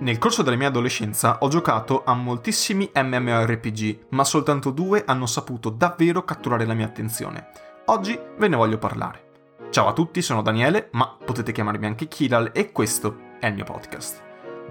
Nel 0.00 0.16
corso 0.16 0.42
della 0.42 0.56
mia 0.56 0.68
adolescenza 0.68 1.40
ho 1.40 1.48
giocato 1.48 2.04
a 2.06 2.14
moltissimi 2.14 2.90
MMORPG, 2.94 4.06
ma 4.10 4.24
soltanto 4.24 4.70
due 4.70 5.04
hanno 5.04 5.26
saputo 5.26 5.68
davvero 5.68 6.24
catturare 6.24 6.64
la 6.64 6.72
mia 6.72 6.86
attenzione. 6.86 7.48
Oggi 7.86 8.18
ve 8.38 8.48
ne 8.48 8.56
voglio 8.56 8.78
parlare. 8.78 9.28
Ciao 9.68 9.88
a 9.88 9.92
tutti, 9.92 10.22
sono 10.22 10.40
Daniele, 10.40 10.88
ma 10.92 11.18
potete 11.22 11.52
chiamarmi 11.52 11.84
anche 11.84 12.08
Kiral 12.08 12.52
e 12.54 12.72
questo 12.72 13.14
è 13.40 13.46
il 13.48 13.54
mio 13.54 13.64
podcast. 13.64 14.22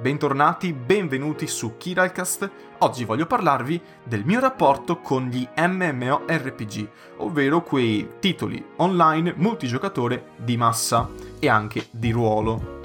Bentornati, 0.02 0.74
benvenuti 0.74 1.46
su 1.46 1.78
Kiralcast. 1.78 2.50
Oggi 2.80 3.06
voglio 3.06 3.28
parlarvi 3.28 3.80
del 4.04 4.26
mio 4.26 4.40
rapporto 4.40 5.00
con 5.00 5.28
gli 5.28 5.48
MMORPG, 5.56 6.90
ovvero 7.18 7.62
quei 7.62 8.14
titoli 8.20 8.66
online 8.78 9.36
multigiocatore 9.38 10.30
di 10.38 10.58
massa 10.58 11.08
e 11.38 11.48
anche 11.48 11.86
di 11.92 12.10
ruolo. 12.10 12.80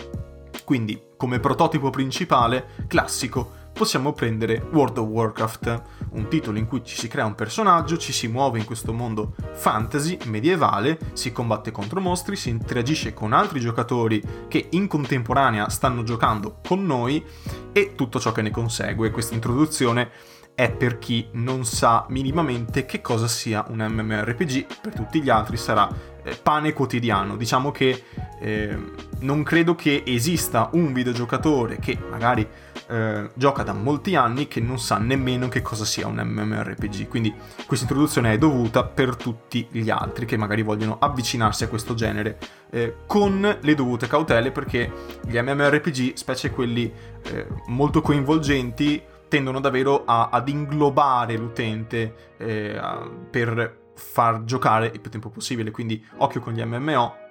Quindi, 0.64 1.12
come 1.24 1.40
prototipo 1.40 1.88
principale, 1.88 2.66
classico, 2.86 3.50
possiamo 3.72 4.12
prendere 4.12 4.62
World 4.72 4.98
of 4.98 5.08
Warcraft, 5.08 5.82
un 6.10 6.28
titolo 6.28 6.58
in 6.58 6.66
cui 6.66 6.84
ci 6.84 6.98
si 6.98 7.08
crea 7.08 7.24
un 7.24 7.34
personaggio, 7.34 7.96
ci 7.96 8.12
si 8.12 8.28
muove 8.28 8.58
in 8.58 8.66
questo 8.66 8.92
mondo 8.92 9.34
fantasy 9.54 10.18
medievale, 10.26 10.98
si 11.14 11.32
combatte 11.32 11.70
contro 11.70 12.02
mostri, 12.02 12.36
si 12.36 12.50
interagisce 12.50 13.14
con 13.14 13.32
altri 13.32 13.58
giocatori 13.58 14.22
che 14.48 14.66
in 14.72 14.86
contemporanea 14.86 15.70
stanno 15.70 16.02
giocando 16.02 16.58
con 16.62 16.84
noi 16.84 17.24
e 17.72 17.94
tutto 17.94 18.20
ciò 18.20 18.30
che 18.30 18.42
ne 18.42 18.50
consegue. 18.50 19.10
Questa 19.10 19.32
introduzione 19.32 20.10
è 20.54 20.70
per 20.70 20.98
chi 20.98 21.28
non 21.32 21.64
sa 21.64 22.04
minimamente 22.10 22.84
che 22.84 23.00
cosa 23.00 23.28
sia 23.28 23.64
un 23.70 23.78
MMORPG, 23.78 24.66
per 24.82 24.92
tutti 24.92 25.22
gli 25.22 25.30
altri 25.30 25.56
sarà 25.56 25.88
eh, 26.22 26.36
pane 26.36 26.74
quotidiano. 26.74 27.36
Diciamo 27.36 27.70
che 27.70 28.04
eh, 28.40 28.78
non 29.24 29.42
credo 29.42 29.74
che 29.74 30.02
esista 30.06 30.68
un 30.72 30.92
videogiocatore 30.92 31.78
che 31.78 31.98
magari 32.10 32.46
eh, 32.88 33.30
gioca 33.34 33.62
da 33.62 33.72
molti 33.72 34.14
anni 34.14 34.46
che 34.46 34.60
non 34.60 34.78
sa 34.78 34.98
nemmeno 34.98 35.48
che 35.48 35.62
cosa 35.62 35.84
sia 35.84 36.06
un 36.06 36.20
MMORPG. 36.22 37.08
Quindi 37.08 37.34
questa 37.66 37.86
introduzione 37.86 38.32
è 38.32 38.38
dovuta 38.38 38.84
per 38.84 39.16
tutti 39.16 39.66
gli 39.70 39.90
altri 39.90 40.26
che 40.26 40.36
magari 40.36 40.62
vogliono 40.62 40.98
avvicinarsi 41.00 41.64
a 41.64 41.68
questo 41.68 41.94
genere 41.94 42.38
eh, 42.70 42.96
con 43.06 43.58
le 43.60 43.74
dovute 43.74 44.06
cautele 44.06 44.52
perché 44.52 44.92
gli 45.26 45.38
MMORPG, 45.38 46.14
specie 46.14 46.50
quelli 46.50 46.92
eh, 47.22 47.46
molto 47.66 48.02
coinvolgenti, 48.02 49.02
tendono 49.28 49.58
davvero 49.58 50.04
a, 50.04 50.28
ad 50.30 50.48
inglobare 50.48 51.36
l'utente 51.36 52.34
eh, 52.36 52.76
a, 52.76 53.08
per 53.30 53.82
far 53.94 54.44
giocare 54.44 54.90
il 54.92 55.00
più 55.00 55.10
tempo 55.10 55.30
possibile. 55.30 55.70
Quindi 55.70 56.04
occhio 56.18 56.40
con 56.40 56.52
gli 56.52 56.62
MMO. 56.62 57.22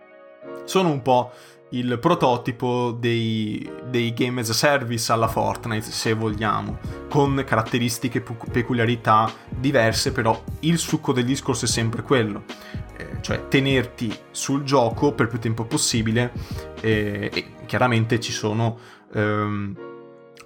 Sono 0.66 0.90
un 0.90 1.02
po' 1.02 1.32
il 1.74 1.98
prototipo 2.00 2.96
dei, 2.98 3.70
dei, 3.90 4.14
game 4.14 4.42
as 4.42 4.50
a 4.50 4.54
service 4.54 5.12
alla 5.12 5.28
Fortnite, 5.28 5.90
se 5.90 6.14
vogliamo, 6.14 6.80
con 7.10 7.44
caratteristiche 7.46 8.22
peculiarità 8.22 9.32
diverse, 9.50 10.12
però 10.12 10.42
il 10.62 10.78
succo 10.78 11.14
del 11.14 11.26
discorso 11.26 11.66
è 11.66 11.68
sempre 11.68 12.04
quello, 12.04 12.44
eh, 12.98 13.18
cioè 13.22 13.48
tenerti 13.48 14.16
sul 14.32 14.64
gioco 14.64 15.14
per 15.14 15.28
più 15.28 15.40
tempo 15.40 15.66
possibile 15.66 16.32
eh, 16.82 17.30
e 17.34 17.46
chiaramente 17.66 18.20
ci 18.20 18.32
sono... 18.32 18.78
Ehm, 19.14 19.92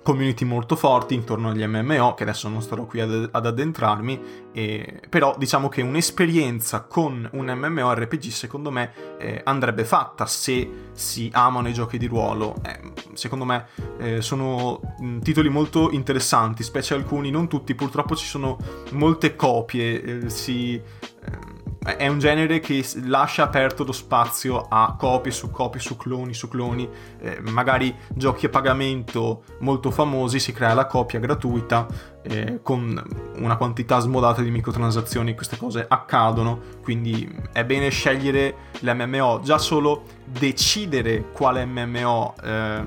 community 0.08 0.45
molto 0.45 0.77
forti 0.77 1.16
intorno 1.16 1.50
agli 1.50 1.66
MMO, 1.66 2.13
che 2.13 2.23
adesso 2.23 2.47
non 2.47 2.61
starò 2.61 2.86
qui 2.86 3.02
ad, 3.02 3.27
ad 3.30 3.45
addentrarmi, 3.45 4.47
e, 4.53 5.02
però 5.09 5.36
diciamo 5.38 5.67
che 5.67 5.81
un'esperienza 5.81 6.83
con 6.83 7.27
un 7.33 7.45
MMORPG 7.47 8.30
secondo 8.30 8.72
me 8.72 8.94
eh, 9.19 9.41
andrebbe 9.44 9.83
fatta 9.83 10.25
se 10.25 10.91
si 10.94 11.30
amano 11.33 11.67
i 11.67 11.73
giochi 11.73 11.97
di 11.97 12.05
ruolo. 12.05 12.55
Eh, 12.63 12.94
secondo 13.16 13.44
me 13.44 13.66
eh, 14.00 14.22
sono 14.22 14.80
mh, 14.97 15.19
titoli 15.19 15.50
molto 15.50 15.91
interessanti, 15.91 16.63
specie 16.63 16.94
alcuni, 16.94 17.30
non 17.30 17.50
tutti, 17.50 17.75
purtroppo 17.75 18.16
ci 18.16 18.28
sono 18.28 18.58
molte 18.91 19.35
copie, 19.35 20.02
eh, 20.02 20.30
si 20.30 20.75
ehm, 20.75 21.56
è 21.96 22.08
un 22.08 22.20
genere 22.20 22.59
che 22.59 22.86
lascia 23.03 23.44
aperto 23.44 23.86
lo 23.86 23.94
spazio 23.94 24.66
a 24.68 24.96
copie 24.98 25.31
su 25.31 25.50
copie 25.52 25.80
su 25.80 25.96
cloni 25.96 26.34
su 26.34 26.50
cloni, 26.50 26.90
eh, 27.20 27.40
magari 27.42 27.96
giochi 28.09 28.48
a 28.48 28.50
pagamento 28.50 29.44
molto 29.59 29.90
famosi, 29.90 30.40
si 30.40 30.52
crea 30.52 30.74
la 30.74 30.86
copia 30.86 31.20
gratuita 31.20 31.88
eh, 32.24 32.59
con 32.62 33.02
una 33.38 33.56
quantità 33.56 34.00
smodata 34.00 34.42
di 34.42 34.52
microtransazioni, 34.52 35.34
queste 35.34 35.56
cose 35.56 35.86
accadono, 35.88 36.59
quindi 36.84 37.34
è 37.53 37.64
bene 37.64 37.90
scegliere 37.90 38.56
l'MMO, 38.80 39.40
già 39.44 39.58
solo 39.58 40.03
decidere 40.26 41.31
quale 41.31 41.66
MMO 41.66 42.36
eh, 42.44 42.84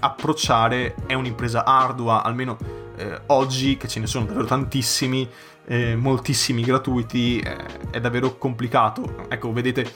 approcciare 0.00 0.94
è 1.06 1.12
un'impresa 1.12 1.64
ardua, 1.64 2.22
almeno 2.22 2.56
eh, 2.96 3.20
oggi 3.26 3.76
che 3.76 3.88
ce 3.88 4.00
ne 4.00 4.06
sono 4.06 4.24
davvero 4.24 4.46
tantissimi 4.46 5.28
eh, 5.68 5.96
moltissimi 5.96 6.62
gratuiti, 6.62 7.38
eh, 7.38 7.90
è 7.90 8.00
davvero 8.00 8.38
complicato. 8.38 9.26
Ecco, 9.28 9.52
vedete, 9.52 9.92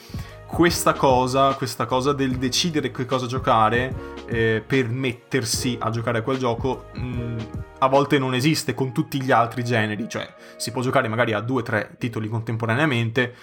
questa 0.47 0.93
cosa, 0.93 1.55
questa 1.55 1.87
cosa 1.87 2.13
del 2.13 2.37
decidere 2.37 2.91
che 2.91 3.07
cosa 3.07 3.27
giocare 3.27 4.21
eh, 4.27 4.63
per 4.65 4.91
mettersi 4.91 5.79
a 5.81 5.89
giocare 5.89 6.19
a 6.19 6.23
quel 6.23 6.37
gioco, 6.37 6.91
mh, 6.93 7.01
mm, 7.01 7.39
a 7.79 7.89
volte 7.89 8.19
non 8.19 8.35
esiste 8.35 8.75
con 8.75 8.93
tutti 8.93 9.21
gli 9.23 9.31
altri 9.31 9.65
generi, 9.65 10.09
cioè 10.09 10.33
si 10.57 10.71
può 10.71 10.83
giocare 10.83 11.09
magari 11.09 11.33
a 11.33 11.41
due 11.41 11.63
o 11.63 11.65
tre 11.65 11.97
titoli 11.99 12.29
contemporaneamente, 12.29 13.35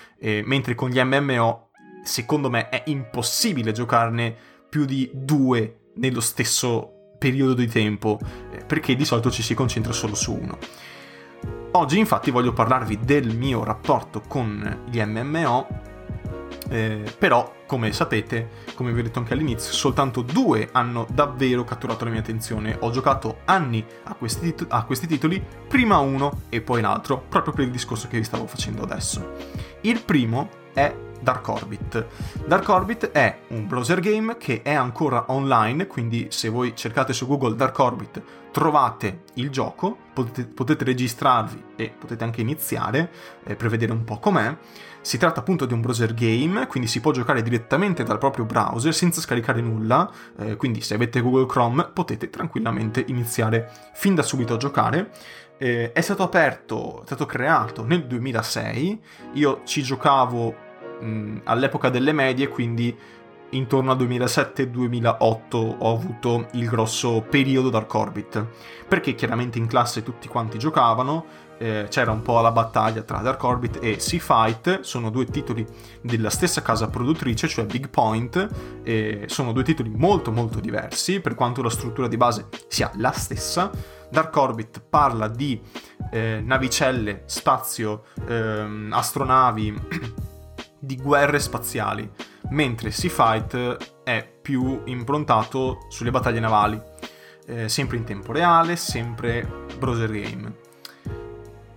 mentre 0.46 0.76
con 0.76 0.90
gli 0.90 1.02
MMO, 1.02 1.72
secondo 2.04 2.50
me, 2.50 2.70
è 2.70 2.84
impossibile 2.86 3.74
giocarne 3.74 4.34
più 4.70 4.86
di 4.86 5.10
due 5.14 5.90
nello 5.96 6.22
stesso 6.22 6.94
periodo 7.20 7.54
di 7.54 7.68
tempo, 7.68 8.18
eh, 8.52 8.64
perché 8.66 8.96
di 8.96 9.06
solito 9.06 9.30
ci 9.30 9.44
si 9.44 9.54
concentra 9.54 9.92
solo 9.92 10.16
su 10.16 10.34
uno. 10.34 10.58
Oggi 11.72 12.00
infatti 12.00 12.32
voglio 12.32 12.52
parlarvi 12.52 13.00
del 13.02 13.36
mio 13.38 13.64
rapporto 13.64 14.24
con 14.28 14.86
gli 14.90 15.00
MMO, 15.00 15.68
eh, 16.68 17.04
però 17.18 17.58
come 17.68 17.94
sapete, 17.94 18.50
come 18.74 18.92
vi 18.92 19.02
ho 19.02 19.04
detto 19.04 19.20
anche 19.20 19.34
all'inizio, 19.34 19.72
soltanto 19.72 20.24
due 20.24 20.70
hanno 20.72 21.06
davvero 21.12 21.64
catturato 21.64 22.06
la 22.06 22.10
mia 22.10 22.22
attenzione. 22.22 22.76
Ho 22.80 22.90
giocato 22.90 23.42
anni 23.46 23.86
a 24.06 24.16
questi, 24.16 24.56
tit- 24.56 24.66
a 24.68 24.84
questi 24.84 25.06
titoli, 25.06 25.46
prima 25.68 26.00
uno 26.00 26.42
e 26.50 26.62
poi 26.62 26.82
l'altro, 26.82 27.24
proprio 27.30 27.54
per 27.54 27.66
il 27.66 27.72
discorso 27.72 28.08
che 28.08 28.18
vi 28.18 28.24
stavo 28.24 28.48
facendo 28.48 28.82
adesso. 28.82 29.34
Il 29.82 30.02
primo 30.02 30.50
è 30.74 30.92
Dark 31.20 31.48
Orbit. 31.48 32.06
Dark 32.46 32.68
Orbit 32.70 33.12
è 33.12 33.40
un 33.50 33.68
browser 33.68 34.00
game 34.00 34.38
che 34.38 34.62
è 34.62 34.74
ancora 34.74 35.26
online, 35.28 35.88
quindi 35.88 36.28
se 36.30 36.50
voi 36.50 36.76
cercate 36.76 37.14
su 37.14 37.28
Google 37.28 37.56
Dark 37.56 37.78
Orbit 37.78 38.22
trovate 38.52 39.24
il 39.36 39.50
gioco, 39.50 39.96
potete, 40.14 40.46
potete 40.46 40.84
registrarvi 40.84 41.64
e 41.76 41.94
potete 41.98 42.24
anche 42.24 42.42
iniziare 42.42 43.12
eh, 43.44 43.56
per 43.56 43.70
vedere 43.70 43.92
un 43.92 44.04
po' 44.04 44.20
com'è. 44.20 44.56
Si 45.02 45.18
tratta 45.18 45.40
appunto 45.40 45.66
di 45.66 45.74
un 45.74 45.82
browser 45.82 46.14
game, 46.14 46.68
quindi 46.68 46.90
si 46.90 47.00
può 47.00 47.12
giocare 47.12 47.42
direttamente 47.42 48.04
dal 48.04 48.18
proprio 48.18 48.46
browser 48.46 48.94
senza 48.94 49.22
scaricare 49.22 49.62
nulla, 49.62 50.12
eh, 50.38 50.56
quindi 50.56 50.82
se 50.82 50.96
avete 50.96 51.22
Google 51.22 51.46
Chrome 51.46 51.90
potete 51.94 52.30
tranquillamente 52.30 53.04
iniziare 53.08 53.72
fin 53.94 54.16
da 54.16 54.24
subito 54.24 54.56
a 54.56 54.58
giocare. 54.58 55.12
Eh, 55.58 55.92
è 55.92 56.02
stato 56.02 56.24
aperto, 56.24 57.02
è 57.02 57.06
stato 57.06 57.26
creato 57.26 57.86
nel 57.86 58.08
2006, 58.08 59.02
io 59.34 59.62
ci 59.66 59.82
giocavo 59.84 60.68
mh, 61.00 61.42
all'epoca 61.46 61.90
delle 61.90 62.14
medie, 62.14 62.48
quindi 62.48 62.96
intorno 63.52 63.92
al 63.92 63.98
2007-2008 63.98 65.76
ho 65.80 65.94
avuto 65.94 66.48
il 66.52 66.68
grosso 66.68 67.26
periodo 67.28 67.70
Dark 67.70 67.94
Orbit, 67.94 68.46
perché 68.88 69.16
chiaramente 69.16 69.58
in 69.58 69.68
classe 69.68 70.04
tutti 70.04 70.28
quanti 70.28 70.58
giocavano, 70.58 71.48
eh, 71.58 71.88
c'era 71.90 72.12
un 72.12 72.22
po' 72.22 72.40
la 72.40 72.52
battaglia 72.52 73.02
tra 73.02 73.20
Dark 73.20 73.44
Orbit 73.44 73.80
e 73.82 74.00
Sea 74.00 74.20
Fight, 74.20 74.82
sono 74.82 75.10
due 75.10 75.26
titoli 75.26 75.66
della 76.02 76.30
stessa 76.30 76.62
casa 76.62 76.88
produttrice, 76.88 77.48
cioè 77.48 77.66
Big 77.66 77.90
Point, 77.90 78.82
e 78.84 79.26
sono 79.28 79.52
due 79.52 79.64
titoli 79.64 79.90
molto 79.90 80.32
molto 80.32 80.60
diversi, 80.60 81.20
per 81.20 81.36
quanto 81.36 81.62
la 81.62 81.70
struttura 81.70 82.08
di 82.08 82.18
base 82.18 82.48
sia 82.68 82.92
la 82.96 83.12
stessa. 83.12 83.72
Dark 84.10 84.36
Orbit 84.36 84.82
parla 84.90 85.28
di 85.28 85.62
eh, 86.12 86.42
navicelle, 86.44 87.24
spazio, 87.26 88.06
eh, 88.28 88.88
astronavi 88.90 89.82
di 90.80 90.96
guerre 90.96 91.40
spaziali, 91.40 92.10
mentre 92.50 92.92
Sea 92.92 93.10
Fight 93.10 94.04
è 94.04 94.28
più 94.42 94.82
improntato 94.86 95.86
sulle 95.90 96.12
battaglie 96.12 96.40
navali, 96.40 96.82
eh, 97.46 97.70
sempre 97.70 97.98
in 97.98 98.06
tempo 98.06 98.32
reale, 98.32 98.76
sempre 98.76 99.66
browser 99.78 100.10
game. 100.10 100.68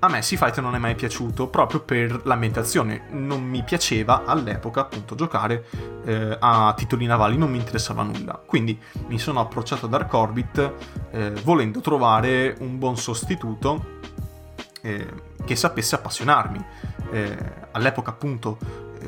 A 0.04 0.08
me 0.08 0.20
Sea 0.20 0.36
Fight 0.36 0.60
non 0.60 0.74
è 0.74 0.78
mai 0.78 0.96
piaciuto 0.96 1.46
proprio 1.46 1.80
per 1.80 2.22
l'ambientazione, 2.24 3.06
non 3.10 3.40
mi 3.42 3.62
piaceva 3.62 4.24
all'epoca 4.24 4.80
appunto 4.80 5.14
giocare 5.14 5.64
eh, 6.04 6.36
a 6.40 6.74
titoli 6.76 7.06
navali, 7.06 7.36
non 7.36 7.50
mi 7.50 7.58
interessava 7.58 8.02
nulla, 8.02 8.42
quindi 8.44 8.76
mi 9.06 9.18
sono 9.18 9.38
approcciato 9.38 9.86
a 9.86 9.88
Dark 9.88 10.12
Orbit 10.12 10.72
eh, 11.12 11.30
volendo 11.44 11.80
trovare 11.80 12.56
un 12.58 12.78
buon 12.78 12.96
sostituto 12.96 14.00
eh, 14.82 15.06
che 15.44 15.54
sapesse 15.54 15.94
appassionarmi. 15.94 16.64
Eh, 17.12 17.36
all'epoca 17.70 18.10
appunto 18.10 18.58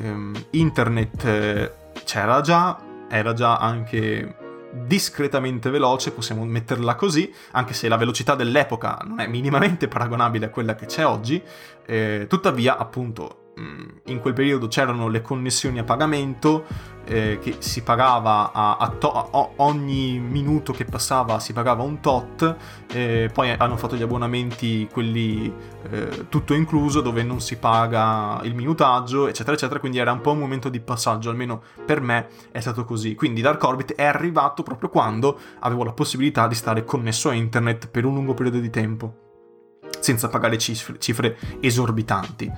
ehm, 0.01 0.45
internet 0.51 1.25
eh, 1.25 1.71
c'era 2.03 2.41
già, 2.41 2.79
era 3.09 3.33
già 3.33 3.57
anche 3.57 4.43
discretamente 4.71 5.69
veloce, 5.69 6.11
possiamo 6.11 6.43
metterla 6.43 6.95
così, 6.95 7.33
anche 7.51 7.73
se 7.73 7.87
la 7.87 7.97
velocità 7.97 8.35
dell'epoca 8.35 8.99
non 9.05 9.19
è 9.19 9.27
minimamente 9.27 9.87
paragonabile 9.89 10.47
a 10.47 10.49
quella 10.49 10.75
che 10.75 10.85
c'è 10.85 11.05
oggi, 11.05 11.41
eh, 11.85 12.25
tuttavia 12.27 12.77
appunto 12.77 13.44
in 13.57 14.19
quel 14.19 14.33
periodo 14.33 14.67
c'erano 14.67 15.07
le 15.07 15.21
connessioni 15.21 15.79
a 15.79 15.83
pagamento, 15.83 16.65
eh, 17.05 17.39
che 17.39 17.57
si 17.59 17.83
pagava 17.83 18.51
a, 18.51 18.77
a, 18.77 18.89
to- 18.89 19.11
a, 19.11 19.49
ogni 19.57 20.19
minuto 20.19 20.73
che 20.73 20.85
passava 20.85 21.39
si 21.39 21.53
pagava 21.53 21.83
un 21.83 21.99
tot, 21.99 22.55
eh, 22.91 23.29
poi 23.31 23.51
hanno 23.51 23.77
fatto 23.77 23.95
gli 23.95 24.01
abbonamenti 24.01 24.87
quelli 24.91 25.53
eh, 25.89 26.27
tutto 26.29 26.53
incluso 26.53 27.01
dove 27.01 27.23
non 27.23 27.39
si 27.39 27.57
paga 27.57 28.39
il 28.43 28.55
minutaggio, 28.55 29.27
eccetera, 29.27 29.55
eccetera, 29.55 29.79
quindi 29.79 29.99
era 29.99 30.11
un 30.11 30.21
po' 30.21 30.31
un 30.31 30.39
momento 30.39 30.69
di 30.69 30.79
passaggio, 30.79 31.29
almeno 31.29 31.61
per 31.85 32.01
me 32.01 32.27
è 32.51 32.59
stato 32.59 32.83
così. 32.83 33.15
Quindi 33.15 33.41
Dark 33.41 33.63
Orbit 33.63 33.95
è 33.95 34.03
arrivato 34.03 34.63
proprio 34.63 34.89
quando 34.89 35.39
avevo 35.59 35.83
la 35.83 35.93
possibilità 35.93 36.47
di 36.47 36.55
stare 36.55 36.83
connesso 36.83 37.29
a 37.29 37.33
internet 37.33 37.87
per 37.87 38.05
un 38.05 38.15
lungo 38.15 38.33
periodo 38.33 38.59
di 38.59 38.69
tempo 38.69 39.24
senza 40.05 40.29
pagare 40.29 40.59
cifre, 40.59 40.99
cifre 40.99 41.35
esorbitanti. 41.59 42.51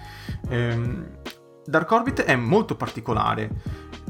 Ehm, 0.50 1.20
Dark 1.66 1.90
Orbit 1.90 2.24
è 2.24 2.36
molto 2.36 2.76
particolare, 2.76 3.50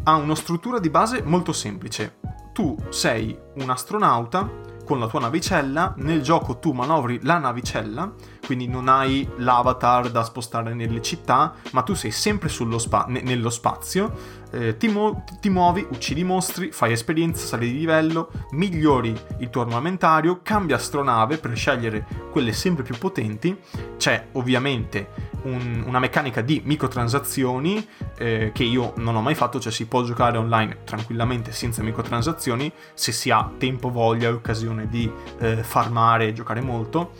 ha 0.03 0.15
una 0.15 0.33
struttura 0.33 0.79
di 0.79 0.89
base 0.89 1.21
molto 1.21 1.53
semplice. 1.53 2.17
Tu 2.51 2.75
sei 2.89 3.37
un 3.57 3.69
astronauta 3.69 4.49
con 4.83 4.99
la 4.99 5.05
tua 5.05 5.19
navicella, 5.19 5.93
nel 5.97 6.23
gioco 6.23 6.57
tu 6.57 6.71
manovri 6.71 7.19
la 7.21 7.37
navicella, 7.37 8.11
quindi 8.47 8.65
non 8.69 8.87
hai 8.87 9.27
l'avatar 9.39 10.09
da 10.09 10.23
spostare 10.23 10.73
nelle 10.73 11.01
città, 11.01 11.53
ma 11.71 11.81
tu 11.81 11.93
sei 11.95 12.11
sempre 12.11 12.47
spa- 12.47 13.03
ne- 13.09 13.19
nello 13.21 13.49
spazio, 13.49 14.45
eh, 14.51 14.77
ti, 14.77 14.87
mu- 14.87 15.21
ti, 15.41 15.49
muovi, 15.49 15.85
uccidi 15.89 16.23
mostri, 16.23 16.71
fai 16.71 16.93
esperienza, 16.93 17.45
sali 17.45 17.69
di 17.69 17.77
livello, 17.77 18.31
migliori 18.51 19.13
il 19.39 19.49
tuo 19.49 19.63
armamentario, 19.63 20.39
cambi 20.41 20.71
astronave 20.71 21.37
per 21.39 21.53
scegliere 21.57 22.07
quelle 22.31 22.53
sempre 22.53 22.83
più 22.83 22.97
potenti, 22.97 23.53
c'è 23.97 24.27
ovviamente 24.31 25.09
un- 25.41 25.83
una 25.85 25.99
meccanica 25.99 26.39
di 26.39 26.61
microtransazioni 26.63 27.85
eh, 28.17 28.51
che 28.53 28.63
io 28.63 28.93
non 28.95 29.15
ho 29.17 29.21
mai 29.21 29.35
fatto, 29.35 29.59
cioè 29.59 29.73
si 29.73 29.87
può 29.87 30.03
giocare 30.03 30.37
online 30.37 30.77
tranquillamente 30.85 31.51
senza 31.51 31.83
microtransazioni 31.83 32.71
se 32.93 33.11
si 33.11 33.29
ha 33.29 33.51
tempo, 33.57 33.89
voglia 33.91 34.29
e 34.29 34.31
occasione 34.31 34.87
di 34.87 35.11
eh, 35.39 35.63
farmare 35.63 36.27
e 36.27 36.33
giocare 36.33 36.61
molto 36.61 37.11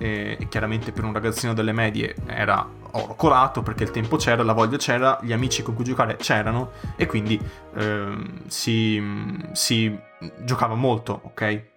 e, 0.00 0.46
chiaramente 0.48 0.92
per 0.92 1.04
un 1.04 1.12
ragazzino 1.12 1.52
delle 1.52 1.72
medie 1.72 2.14
era 2.26 2.66
oro 2.92 3.14
colato 3.14 3.62
perché 3.62 3.84
il 3.84 3.90
tempo 3.90 4.16
c'era, 4.16 4.42
la 4.42 4.54
voglia 4.54 4.78
c'era, 4.78 5.18
gli 5.20 5.32
amici 5.32 5.62
con 5.62 5.74
cui 5.74 5.84
giocare 5.84 6.16
c'erano 6.16 6.70
e 6.96 7.04
quindi 7.04 7.38
ehm, 7.76 8.46
si, 8.46 9.02
si 9.52 9.96
giocava 10.42 10.74
molto, 10.74 11.20
ok? 11.24 11.68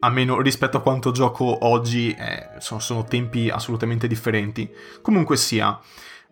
almeno 0.00 0.40
rispetto 0.40 0.76
a 0.76 0.80
quanto 0.80 1.10
gioco 1.10 1.66
oggi 1.66 2.12
eh, 2.12 2.50
sono, 2.58 2.78
sono, 2.78 3.02
tempi 3.02 3.50
assolutamente 3.50 4.06
differenti. 4.06 4.70
Comunque 5.02 5.36
sia, 5.36 5.76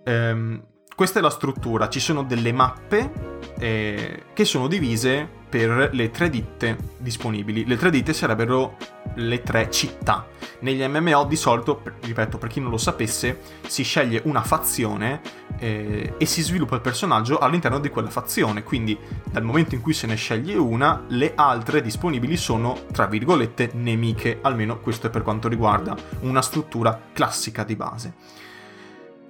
ehm, 0.04 0.62
questa 0.96 1.18
è 1.18 1.22
la 1.22 1.30
struttura, 1.30 1.90
ci 1.90 2.00
sono 2.00 2.22
delle 2.22 2.52
mappe 2.52 3.12
eh, 3.58 4.22
che 4.32 4.44
sono 4.46 4.66
divise 4.66 5.28
per 5.46 5.90
le 5.92 6.10
tre 6.10 6.30
ditte 6.30 6.76
disponibili. 6.96 7.66
Le 7.66 7.76
tre 7.76 7.90
ditte 7.90 8.14
sarebbero 8.14 8.78
le 9.16 9.42
tre 9.42 9.70
città. 9.70 10.26
Negli 10.60 10.82
MMO 10.82 11.24
di 11.24 11.36
solito, 11.36 11.82
ripeto, 12.00 12.38
per 12.38 12.48
chi 12.48 12.60
non 12.60 12.70
lo 12.70 12.78
sapesse, 12.78 13.40
si 13.66 13.82
sceglie 13.82 14.22
una 14.24 14.42
fazione 14.42 15.20
eh, 15.58 16.14
e 16.16 16.24
si 16.24 16.40
sviluppa 16.40 16.76
il 16.76 16.80
personaggio 16.80 17.38
all'interno 17.38 17.78
di 17.78 17.90
quella 17.90 18.08
fazione. 18.10 18.62
Quindi 18.62 18.98
dal 19.30 19.44
momento 19.44 19.74
in 19.74 19.82
cui 19.82 19.92
se 19.92 20.06
ne 20.06 20.16
sceglie 20.16 20.56
una, 20.56 21.04
le 21.08 21.32
altre 21.34 21.82
disponibili 21.82 22.38
sono, 22.38 22.86
tra 22.90 23.04
virgolette, 23.04 23.72
nemiche. 23.74 24.38
Almeno 24.40 24.80
questo 24.80 25.08
è 25.08 25.10
per 25.10 25.22
quanto 25.22 25.46
riguarda 25.46 25.94
una 26.20 26.40
struttura 26.40 26.98
classica 27.12 27.64
di 27.64 27.76
base. 27.76 28.14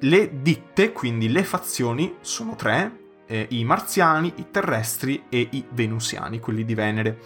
Le 0.01 0.43
ditte, 0.43 0.93
quindi 0.93 1.31
le 1.31 1.43
fazioni, 1.43 2.17
sono 2.21 2.55
tre, 2.55 3.05
eh, 3.27 3.47
i 3.51 3.65
marziani, 3.65 4.33
i 4.37 4.51
terrestri 4.51 5.25
e 5.29 5.49
i 5.53 5.65
venusiani, 5.71 6.39
quelli 6.39 6.65
di 6.65 6.75
Venere. 6.75 7.19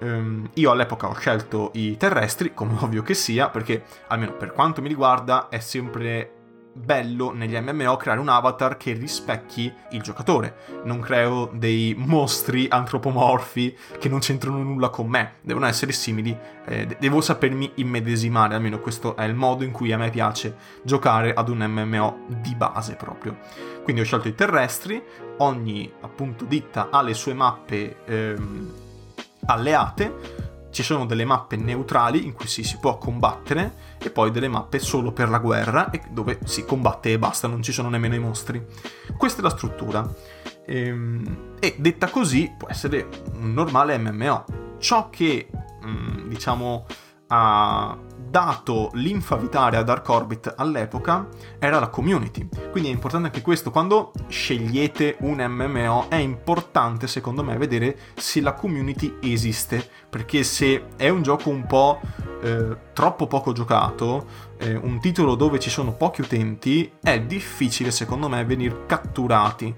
Um, 0.00 0.48
io 0.54 0.70
all'epoca 0.70 1.08
ho 1.08 1.14
scelto 1.14 1.70
i 1.74 1.96
terrestri, 1.96 2.54
come 2.54 2.76
ovvio 2.80 3.02
che 3.02 3.14
sia, 3.14 3.50
perché 3.50 3.84
almeno 4.08 4.32
per 4.36 4.52
quanto 4.52 4.80
mi 4.80 4.88
riguarda 4.88 5.48
è 5.48 5.60
sempre 5.60 6.43
bello 6.74 7.32
negli 7.32 7.56
MMO 7.56 7.96
creare 7.96 8.20
un 8.20 8.28
avatar 8.28 8.76
che 8.76 8.92
rispecchi 8.92 9.72
il 9.90 10.02
giocatore. 10.02 10.82
Non 10.84 11.00
creo 11.00 11.50
dei 11.52 11.94
mostri 11.96 12.66
antropomorfi 12.68 13.76
che 13.98 14.08
non 14.08 14.18
c'entrano 14.18 14.62
nulla 14.62 14.88
con 14.88 15.06
me, 15.06 15.34
devono 15.40 15.66
essere 15.66 15.92
simili, 15.92 16.36
eh, 16.66 16.96
devo 16.98 17.20
sapermi 17.20 17.72
immedesimare, 17.76 18.54
almeno 18.54 18.80
questo 18.80 19.16
è 19.16 19.24
il 19.24 19.34
modo 19.34 19.64
in 19.64 19.70
cui 19.70 19.92
a 19.92 19.98
me 19.98 20.10
piace 20.10 20.56
giocare 20.82 21.32
ad 21.32 21.48
un 21.48 21.64
MMO 21.64 22.26
di 22.28 22.54
base 22.54 22.96
proprio. 22.96 23.38
Quindi 23.82 24.02
ho 24.02 24.04
scelto 24.04 24.28
i 24.28 24.34
terrestri, 24.34 25.02
ogni 25.38 25.90
appunto 26.00 26.44
ditta 26.44 26.88
ha 26.90 27.02
le 27.02 27.14
sue 27.14 27.34
mappe 27.34 27.96
ehm, 28.04 28.72
alleate 29.46 30.52
ci 30.74 30.82
sono 30.82 31.06
delle 31.06 31.24
mappe 31.24 31.56
neutrali 31.56 32.24
in 32.24 32.32
cui 32.32 32.48
si, 32.48 32.64
si, 32.64 32.78
può 32.78 32.98
combattere 32.98 33.94
e 33.98 34.10
poi 34.10 34.32
delle 34.32 34.48
mappe 34.48 34.80
solo 34.80 35.12
per 35.12 35.28
la 35.28 35.38
guerra 35.38 35.88
dove 36.10 36.40
si 36.44 36.64
combatte 36.64 37.12
e 37.12 37.18
basta, 37.18 37.46
non 37.46 37.62
ci 37.62 37.70
sono 37.70 37.88
nemmeno 37.88 38.16
i 38.16 38.18
mostri. 38.18 38.60
Questa 39.16 39.38
è 39.38 39.42
la 39.42 39.50
struttura. 39.50 40.12
E, 40.66 40.86
ehm, 40.86 41.54
e 41.60 41.76
detta 41.78 42.10
così 42.10 42.52
può 42.58 42.68
essere 42.68 43.08
un 43.36 43.52
normale 43.52 43.96
MMO. 43.98 44.44
Ciò 44.78 45.10
che 45.10 45.48
mm, 45.86 46.28
diciamo 46.28 46.86
ha 47.28 47.96
dato 48.34 48.90
linfa 48.94 49.36
vitale 49.36 49.76
a 49.76 49.84
Dark 49.84 50.08
Orbit 50.08 50.54
all'epoca 50.56 51.28
era 51.60 51.78
la 51.78 51.86
community. 51.86 52.48
Quindi 52.72 52.88
è 52.88 52.92
importante 52.92 53.28
anche 53.28 53.42
questo, 53.42 53.70
quando 53.70 54.10
scegliete 54.26 55.18
un 55.20 55.36
MMO 55.36 56.06
è 56.08 56.16
importante 56.16 57.06
secondo 57.06 57.44
me 57.44 57.56
vedere 57.56 57.96
se 58.16 58.40
la 58.40 58.52
community 58.54 59.18
esiste, 59.20 59.88
perché 60.10 60.42
se 60.42 60.86
è 60.96 61.08
un 61.10 61.22
gioco 61.22 61.48
un 61.50 61.64
po' 61.64 62.00
eh, 62.42 62.76
troppo 62.92 63.28
poco 63.28 63.52
giocato, 63.52 64.26
eh, 64.58 64.74
un 64.74 64.98
titolo 64.98 65.36
dove 65.36 65.60
ci 65.60 65.70
sono 65.70 65.92
pochi 65.92 66.22
utenti, 66.22 66.90
è 67.00 67.20
difficile 67.20 67.92
secondo 67.92 68.28
me 68.28 68.44
venire 68.44 68.84
catturati 68.86 69.72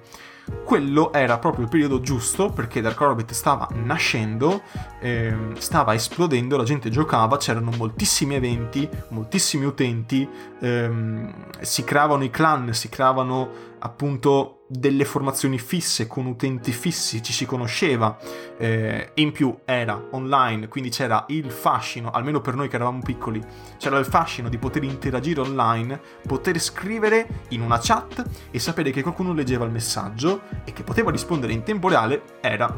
quello 0.65 1.13
era 1.13 1.39
proprio 1.39 1.65
il 1.65 1.71
periodo 1.71 2.01
giusto 2.01 2.51
perché 2.51 2.81
Dark 2.81 3.01
Orbit 3.01 3.33
stava 3.33 3.69
nascendo, 3.73 4.63
ehm, 5.01 5.55
stava 5.57 5.95
esplodendo, 5.95 6.57
la 6.57 6.65
gente 6.65 6.91
giocava, 6.91 7.37
c'erano 7.37 7.71
moltissimi 7.77 8.35
eventi, 8.35 8.89
moltissimi 9.09 9.65
utenti, 9.65 10.29
ehm, 10.61 11.33
si 11.61 11.85
creavano 11.85 12.25
i 12.25 12.31
clan, 12.31 12.73
si 12.73 12.89
creavano 12.89 13.75
appunto 13.79 14.65
delle 14.69 15.05
formazioni 15.05 15.59
fisse 15.59 16.07
con 16.07 16.27
utenti 16.27 16.73
fissi, 16.73 17.23
ci 17.23 17.33
si 17.33 17.47
conosceva, 17.47 18.19
eh, 18.57 19.13
in 19.15 19.31
più 19.33 19.57
era 19.65 20.09
online, 20.11 20.69
quindi 20.69 20.91
c'era 20.91 21.25
il 21.29 21.51
fascino, 21.51 22.11
almeno 22.11 22.41
per 22.41 22.55
noi 22.55 22.69
che 22.69 22.77
eravamo 22.77 23.01
piccoli, 23.03 23.43
c'era 23.79 23.99
il 23.99 24.07
fascino 24.07 24.49
di 24.49 24.59
poter 24.59 24.83
interagire 24.83 25.41
online, 25.41 26.01
poter 26.27 26.59
scrivere 26.59 27.45
in 27.51 27.61
una 27.61 27.79
chat 27.81 28.25
e 28.51 28.59
sapere 28.59 28.91
che 28.91 29.03
qualcuno 29.03 29.33
leggeva 29.33 29.65
il 29.65 29.71
messaggio 29.71 30.43
e 30.65 30.73
che 30.73 30.83
poteva 30.83 31.11
rispondere 31.11 31.53
in 31.53 31.63
tempo 31.63 31.89
reale, 31.89 32.23
era 32.41 32.75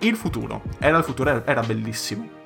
il 0.00 0.16
futuro, 0.16 0.62
era 0.78 0.98
il 0.98 1.04
futuro, 1.04 1.44
era 1.44 1.62
bellissimo. 1.62 2.36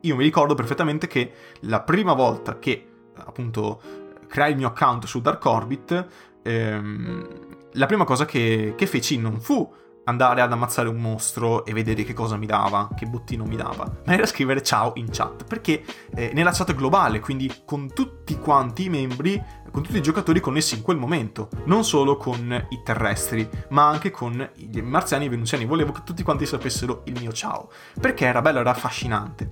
Io 0.00 0.16
mi 0.16 0.24
ricordo 0.24 0.54
perfettamente 0.54 1.06
che 1.06 1.32
la 1.60 1.80
prima 1.80 2.12
volta 2.12 2.58
che 2.58 2.88
appunto 3.14 3.80
creai 4.26 4.52
il 4.52 4.56
mio 4.56 4.68
account 4.68 5.04
su 5.04 5.20
Dark 5.20 5.44
Orbit 5.44 6.06
ehm, 6.42 7.28
la 7.72 7.86
prima 7.86 8.04
cosa 8.04 8.24
che, 8.24 8.74
che 8.76 8.86
feci 8.86 9.18
non 9.18 9.40
fu 9.40 9.80
andare 10.04 10.40
ad 10.40 10.50
ammazzare 10.50 10.88
un 10.88 10.96
mostro 10.96 11.64
e 11.64 11.72
vedere 11.72 12.02
che 12.04 12.12
cosa 12.12 12.36
mi 12.36 12.46
dava, 12.46 12.88
che 12.96 13.06
bottino 13.06 13.44
mi 13.44 13.56
dava, 13.56 14.00
ma 14.04 14.12
era 14.12 14.26
scrivere 14.26 14.62
ciao 14.62 14.92
in 14.96 15.06
chat, 15.10 15.44
perché 15.44 15.84
eh, 16.14 16.32
nella 16.34 16.50
chat 16.50 16.74
globale, 16.74 17.20
quindi 17.20 17.52
con 17.64 17.92
tutti 17.92 18.36
quanti 18.38 18.86
i 18.86 18.88
membri, 18.88 19.40
con 19.70 19.82
tutti 19.82 19.96
i 19.96 20.02
giocatori 20.02 20.40
connessi 20.40 20.74
in 20.74 20.82
quel 20.82 20.96
momento, 20.96 21.48
non 21.66 21.84
solo 21.84 22.16
con 22.16 22.66
i 22.70 22.80
terrestri, 22.82 23.48
ma 23.70 23.88
anche 23.88 24.10
con 24.10 24.50
i 24.56 24.82
marziani 24.82 25.24
e 25.24 25.26
i 25.28 25.30
venusiani, 25.30 25.64
volevo 25.66 25.92
che 25.92 26.00
tutti 26.04 26.22
quanti 26.22 26.46
sapessero 26.46 27.02
il 27.06 27.18
mio 27.20 27.32
ciao, 27.32 27.70
perché 28.00 28.26
era 28.26 28.42
bello, 28.42 28.58
era 28.58 28.70
affascinante. 28.70 29.50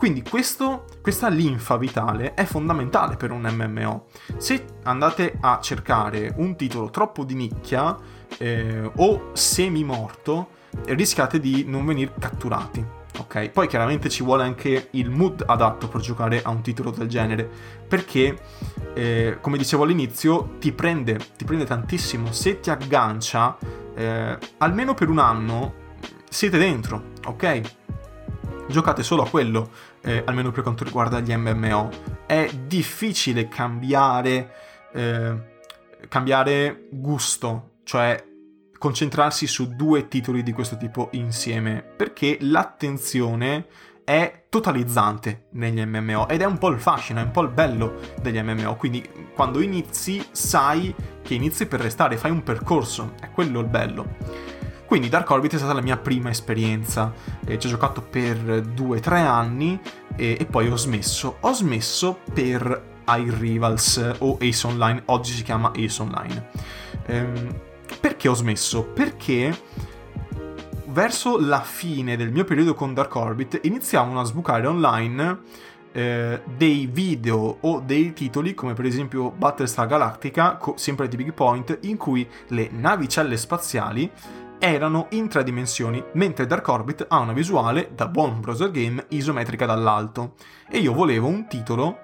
Quindi 0.00 0.22
questo, 0.22 0.86
questa 1.02 1.28
linfa 1.28 1.76
vitale 1.76 2.32
è 2.32 2.44
fondamentale 2.44 3.16
per 3.16 3.32
un 3.32 3.42
MMO. 3.42 4.06
Se 4.38 4.64
andate 4.84 5.36
a 5.38 5.60
cercare 5.60 6.32
un 6.38 6.56
titolo 6.56 6.88
troppo 6.88 7.22
di 7.22 7.34
nicchia 7.34 7.94
eh, 8.38 8.90
o 8.96 9.28
semi 9.34 9.84
morto, 9.84 10.52
rischiate 10.86 11.38
di 11.38 11.64
non 11.66 11.84
venire 11.84 12.14
catturati. 12.18 12.82
Ok, 13.18 13.50
poi 13.50 13.68
chiaramente 13.68 14.08
ci 14.08 14.22
vuole 14.22 14.44
anche 14.44 14.88
il 14.92 15.10
mood 15.10 15.44
adatto 15.46 15.86
per 15.88 16.00
giocare 16.00 16.40
a 16.42 16.48
un 16.48 16.62
titolo 16.62 16.90
del 16.90 17.06
genere, 17.06 17.46
perché 17.86 18.38
eh, 18.94 19.36
come 19.42 19.58
dicevo 19.58 19.82
all'inizio 19.82 20.56
ti 20.58 20.72
prende, 20.72 21.18
ti 21.36 21.44
prende 21.44 21.66
tantissimo, 21.66 22.32
se 22.32 22.60
ti 22.60 22.70
aggancia, 22.70 23.54
eh, 23.94 24.38
almeno 24.56 24.94
per 24.94 25.10
un 25.10 25.18
anno 25.18 25.74
siete 26.30 26.56
dentro, 26.56 27.08
ok? 27.26 27.60
Giocate 28.70 29.02
solo 29.02 29.22
a 29.22 29.28
quello, 29.28 29.70
eh, 30.00 30.22
almeno 30.24 30.50
per 30.50 30.62
quanto 30.62 30.84
riguarda 30.84 31.20
gli 31.20 31.34
MMO. 31.34 31.90
È 32.26 32.48
difficile 32.66 33.48
cambiare, 33.48 34.54
eh, 34.92 35.58
cambiare 36.08 36.86
gusto, 36.90 37.72
cioè 37.84 38.24
concentrarsi 38.78 39.46
su 39.46 39.74
due 39.76 40.08
titoli 40.08 40.42
di 40.42 40.52
questo 40.52 40.76
tipo 40.76 41.08
insieme, 41.12 41.82
perché 41.82 42.38
l'attenzione 42.40 43.66
è 44.04 44.46
totalizzante 44.48 45.48
negli 45.50 45.84
MMO 45.84 46.28
ed 46.28 46.40
è 46.40 46.44
un 46.44 46.58
po' 46.58 46.68
il 46.68 46.80
fascino, 46.80 47.20
è 47.20 47.22
un 47.22 47.30
po' 47.30 47.42
il 47.42 47.50
bello 47.50 48.00
degli 48.20 48.40
MMO, 48.40 48.74
quindi 48.76 49.08
quando 49.34 49.60
inizi 49.60 50.26
sai 50.32 50.94
che 51.22 51.34
inizi 51.34 51.66
per 51.66 51.80
restare, 51.80 52.16
fai 52.16 52.30
un 52.30 52.42
percorso, 52.42 53.12
è 53.20 53.30
quello 53.30 53.60
il 53.60 53.68
bello. 53.68 54.16
Quindi 54.90 55.08
Dark 55.08 55.30
Orbit 55.30 55.54
è 55.54 55.56
stata 55.56 55.72
la 55.72 55.82
mia 55.82 55.96
prima 55.96 56.30
esperienza, 56.30 57.12
eh, 57.46 57.60
ci 57.60 57.68
ho 57.68 57.70
giocato 57.70 58.02
per 58.02 58.38
2-3 58.38 59.24
anni 59.24 59.80
e, 60.16 60.36
e, 60.36 60.46
poi 60.46 60.68
ho 60.68 60.74
smesso. 60.74 61.36
Ho 61.42 61.52
smesso 61.52 62.18
per 62.34 63.02
Air 63.04 63.32
Rivals 63.34 64.16
o 64.18 64.36
Ace 64.40 64.66
Online, 64.66 65.02
oggi 65.04 65.30
si 65.30 65.44
chiama 65.44 65.70
Ace 65.76 66.02
Online. 66.02 66.48
Ehm, 67.06 67.60
perché 68.00 68.26
ho 68.26 68.34
smesso? 68.34 68.82
Perché 68.82 69.56
verso 70.86 71.38
la 71.38 71.60
fine 71.60 72.16
del 72.16 72.32
mio 72.32 72.42
periodo 72.42 72.74
con 72.74 72.92
Dark 72.92 73.14
Orbit 73.14 73.60
iniziavano 73.62 74.18
a 74.18 74.24
sbucare 74.24 74.66
online 74.66 75.38
eh, 75.92 76.42
dei 76.56 76.86
video 76.86 77.58
o 77.60 77.80
dei 77.80 78.12
titoli 78.12 78.54
come 78.54 78.74
per 78.74 78.84
esempio 78.84 79.30
Battlestar 79.30 79.86
Galactica, 79.86 80.56
co- 80.56 80.74
sempre 80.76 81.08
di 81.08 81.16
Big 81.16 81.32
Point, 81.32 81.78
in 81.82 81.96
cui 81.96 82.28
le 82.48 82.70
navicelle 82.72 83.36
spaziali 83.36 84.10
erano 84.60 85.06
in 85.10 85.28
tre 85.28 85.42
dimensioni, 85.42 86.04
mentre 86.12 86.46
Dark 86.46 86.68
Orbit 86.68 87.06
ha 87.08 87.18
una 87.18 87.32
visuale 87.32 87.90
da 87.94 88.06
buon 88.06 88.40
browser 88.40 88.70
game 88.70 89.06
isometrica 89.08 89.66
dall'alto. 89.66 90.34
E 90.70 90.78
io 90.78 90.92
volevo 90.92 91.26
un 91.26 91.48
titolo 91.48 91.98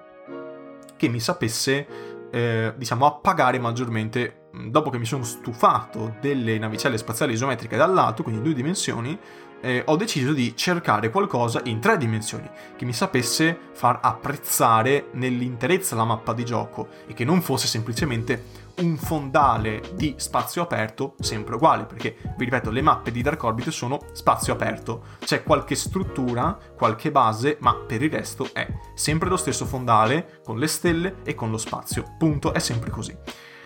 che 0.97 1.07
mi 1.07 1.19
sapesse, 1.19 1.87
eh, 2.31 2.73
diciamo, 2.75 3.05
appagare 3.05 3.59
maggiormente 3.59 4.49
dopo 4.69 4.89
che 4.89 4.97
mi 4.97 5.05
sono 5.05 5.23
stufato 5.23 6.15
delle 6.19 6.57
navicelle 6.57 6.97
spaziali 6.97 7.33
isometriche 7.33 7.77
dall'alto, 7.77 8.23
quindi 8.23 8.41
in 8.41 8.47
due 8.47 8.55
dimensioni, 8.55 9.17
eh, 9.61 9.83
ho 9.85 9.95
deciso 9.95 10.33
di 10.33 10.55
cercare 10.55 11.09
qualcosa 11.09 11.61
in 11.65 11.79
tre 11.79 11.97
dimensioni 11.97 12.49
che 12.75 12.85
mi 12.85 12.93
sapesse 12.93 13.57
far 13.71 13.99
apprezzare 14.01 15.09
nell'interezza 15.13 15.95
la 15.95 16.05
mappa 16.05 16.33
di 16.33 16.45
gioco 16.45 16.87
e 17.07 17.13
che 17.13 17.25
non 17.25 17.41
fosse 17.41 17.67
semplicemente 17.67 18.65
un 18.79 18.97
fondale 18.97 19.81
di 19.93 20.15
spazio 20.17 20.61
aperto 20.61 21.15
sempre 21.19 21.55
uguale, 21.55 21.85
perché 21.85 22.17
vi 22.37 22.45
ripeto, 22.45 22.69
le 22.69 22.81
mappe 22.81 23.11
di 23.11 23.21
Dark 23.21 23.43
Orbit 23.43 23.69
sono 23.69 23.99
spazio 24.11 24.53
aperto, 24.53 25.03
c'è 25.19 25.43
qualche 25.43 25.75
struttura, 25.75 26.57
qualche 26.75 27.11
base, 27.11 27.57
ma 27.61 27.75
per 27.75 28.01
il 28.01 28.11
resto 28.11 28.49
è 28.53 28.67
sempre 28.93 29.29
lo 29.29 29.37
stesso 29.37 29.65
fondale 29.65 30.41
con 30.43 30.57
le 30.57 30.67
stelle 30.67 31.17
e 31.23 31.35
con 31.35 31.51
lo 31.51 31.57
spazio. 31.57 32.15
Punto, 32.17 32.53
è 32.53 32.59
sempre 32.59 32.89
così. 32.89 33.15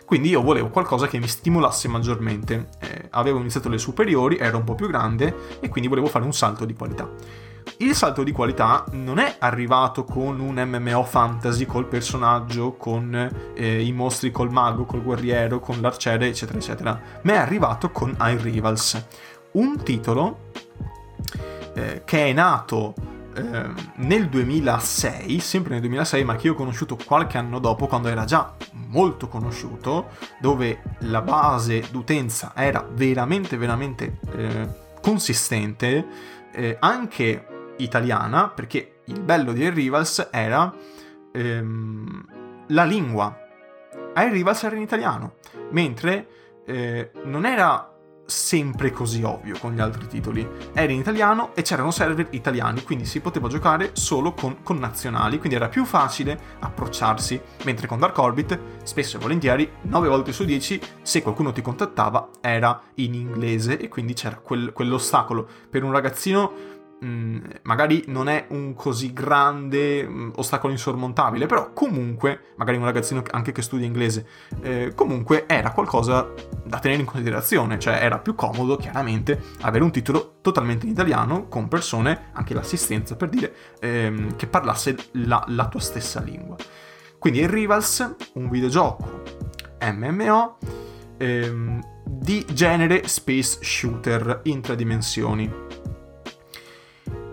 Quindi 0.06 0.28
io 0.28 0.42
volevo 0.42 0.70
qualcosa 0.70 1.08
che 1.08 1.20
mi 1.20 1.28
stimolasse 1.28 1.88
maggiormente. 1.88 2.68
Eh, 2.82 3.08
avevo 3.12 3.40
iniziato 3.40 3.70
le 3.70 3.78
superiori, 3.78 4.38
ero 4.38 4.58
un 4.58 4.66
po' 4.66 4.76
più 4.76 4.88
grande 4.88 5.60
e 5.62 5.70
quindi 5.70 5.88
volevo 5.88 6.08
fare 6.08 6.26
un 6.26 6.34
salto 6.34 6.66
di 6.66 6.74
qualità. 6.74 7.10
Il 7.78 7.96
salto 7.96 8.24
di 8.24 8.32
qualità 8.32 8.86
non 8.92 9.18
è 9.20 9.36
arrivato 9.40 10.04
con 10.04 10.40
un 10.40 10.62
MMO 10.64 11.04
fantasy 11.04 11.66
col 11.66 11.88
personaggio, 11.88 12.74
con 12.74 13.52
eh, 13.56 13.84
i 13.84 13.92
mostri 13.92 14.32
col 14.32 14.52
mago, 14.52 14.86
col 14.86 15.02
guerriero, 15.02 15.60
con 15.60 15.82
l'arciere, 15.82 16.28
eccetera, 16.28 16.58
eccetera, 16.58 17.02
ma 17.24 17.34
è 17.34 17.38
arrivato 17.38 17.90
con 17.90 18.16
High 18.20 18.42
Rivals, 18.42 19.06
un 19.54 19.82
titolo 19.84 20.50
eh, 21.74 22.04
che 22.06 22.28
è 22.28 22.34
nato 22.34 22.94
Ehm, 23.34 23.92
nel 23.98 24.28
2006, 24.28 25.40
sempre 25.40 25.72
nel 25.72 25.82
2006, 25.82 26.24
ma 26.24 26.36
che 26.36 26.48
io 26.48 26.54
ho 26.54 26.56
conosciuto 26.56 26.98
qualche 27.04 27.38
anno 27.38 27.60
dopo, 27.60 27.88
quando 27.88 28.10
era 28.10 28.26
già 28.26 28.56
molto 28.74 29.28
conosciuto, 29.28 30.10
dove 30.40 30.82
la 31.00 31.22
base 31.22 31.84
d'utenza 31.90 32.52
era 32.56 32.86
veramente, 32.90 33.58
veramente 33.58 34.18
eh, 34.36 34.68
consistente, 35.02 36.06
eh, 36.52 36.76
anche 36.80 37.46
italiana, 37.84 38.50
perché 38.50 39.02
il 39.06 39.22
bello 39.22 39.52
di 39.54 39.64
Air 39.64 39.74
Rivals 39.74 40.30
era 40.32 40.74
ehm, 41.32 42.26
la 42.68 42.84
lingua. 42.84 43.38
Air 44.14 44.32
Rivals 44.32 44.64
era 44.64 44.76
in 44.76 44.82
italiano, 44.82 45.36
mentre 45.70 46.28
eh, 46.66 47.12
non 47.24 47.46
era 47.46 47.92
sempre 48.32 48.92
così 48.92 49.24
ovvio 49.24 49.58
con 49.60 49.74
gli 49.74 49.80
altri 49.80 50.08
titoli. 50.08 50.48
Era 50.74 50.92
in 50.92 51.00
italiano 51.00 51.54
e 51.54 51.62
c'erano 51.62 51.92
server 51.92 52.28
italiani, 52.32 52.84
quindi 52.84 53.06
si 53.06 53.20
poteva 53.20 53.50
giocare 53.50 53.92
solo 53.94 54.34
con 54.34 54.64
connazionali, 54.64 55.38
quindi 55.38 55.56
era 55.56 55.68
più 55.68 55.84
facile 55.84 56.40
approcciarsi, 56.60 57.40
mentre 57.66 57.88
con 57.88 58.00
Dark 58.00 58.18
Orbit, 58.18 58.60
spesso 58.84 59.18
e 59.18 59.20
volentieri, 59.20 59.70
9 59.82 60.08
volte 60.08 60.32
su 60.32 60.46
10, 60.46 60.82
se 61.02 61.22
qualcuno 61.22 61.52
ti 61.52 61.62
contattava 61.62 62.30
era 62.40 62.82
in 62.96 63.14
inglese 63.14 63.78
e 63.78 63.90
quindi 63.90 64.14
c'era 64.14 64.38
quel, 64.38 64.72
quell'ostacolo. 64.72 65.48
Per 65.70 65.84
un 65.84 65.92
ragazzino 65.92 66.80
Mm, 67.04 67.40
magari 67.64 68.04
non 68.08 68.30
è 68.30 68.46
un 68.50 68.76
così 68.76 69.12
grande 69.12 70.08
mm, 70.08 70.32
ostacolo 70.36 70.72
insormontabile, 70.72 71.48
però 71.48 71.74
comunque, 71.74 72.54
magari 72.58 72.78
un 72.78 72.86
ragazzino 72.86 73.24
anche 73.32 73.52
che 73.52 73.64
studia 73.64 73.88
inglese, 73.88 74.28
eh, 74.62 74.92
comunque 74.94 75.46
era 75.48 75.72
qualcosa 75.72 76.32
da 76.64 76.78
tenere 76.78 77.02
in 77.02 77.08
considerazione, 77.08 77.80
cioè 77.80 77.96
era 77.96 78.20
più 78.20 78.36
comodo 78.36 78.78
chiaramente 78.78 79.42
avere 79.62 79.84
un 79.84 79.92
titolo 79.92 80.36
totalmente 80.42 80.86
in 80.86 80.92
italiano 80.92 81.48
con 81.48 81.68
persone, 81.68 82.30
anche 82.34 82.54
l'assistenza 82.54 83.16
per 83.16 83.30
dire, 83.30 83.56
ehm, 83.80 84.36
che 84.36 84.46
parlasse 84.46 84.96
la, 85.14 85.44
la 85.48 85.68
tua 85.70 85.80
stessa 85.80 86.22
lingua. 86.22 86.56
Quindi 87.18 87.48
Rivals, 87.48 88.16
un 88.34 88.48
videogioco 88.48 89.24
MMO 89.82 90.58
ehm, 91.18 91.82
di 92.06 92.46
genere 92.54 93.08
space 93.08 93.58
shooter 93.62 94.42
in 94.44 94.62
tre 94.62 94.76
dimensioni 94.76 95.52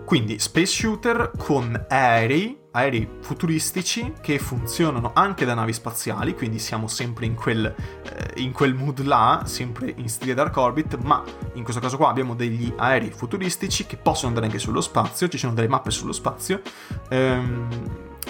quindi 0.09 0.39
space 0.39 0.65
shooter 0.65 1.29
con 1.37 1.85
aerei, 1.87 2.57
aerei 2.71 3.07
futuristici 3.21 4.11
che 4.19 4.39
funzionano 4.39 5.11
anche 5.13 5.45
da 5.45 5.53
navi 5.53 5.71
spaziali, 5.71 6.33
quindi 6.33 6.57
siamo 6.57 6.87
sempre 6.87 7.27
in 7.27 7.35
quel, 7.35 7.63
eh, 7.67 8.41
in 8.41 8.51
quel 8.51 8.73
mood 8.73 9.03
là, 9.03 9.43
sempre 9.45 9.93
in 9.97 10.09
stile 10.09 10.33
Dark 10.33 10.57
Orbit, 10.57 10.97
ma 11.03 11.23
in 11.53 11.61
questo 11.61 11.79
caso 11.79 11.97
qua 11.97 12.09
abbiamo 12.09 12.33
degli 12.33 12.73
aerei 12.75 13.11
futuristici 13.11 13.85
che 13.85 13.97
possono 13.97 14.29
andare 14.29 14.47
anche 14.47 14.57
sullo 14.57 14.81
spazio, 14.81 15.27
ci 15.27 15.37
sono 15.37 15.53
delle 15.53 15.67
mappe 15.67 15.91
sullo 15.91 16.11
spazio, 16.11 16.63
ehm, 17.07 17.67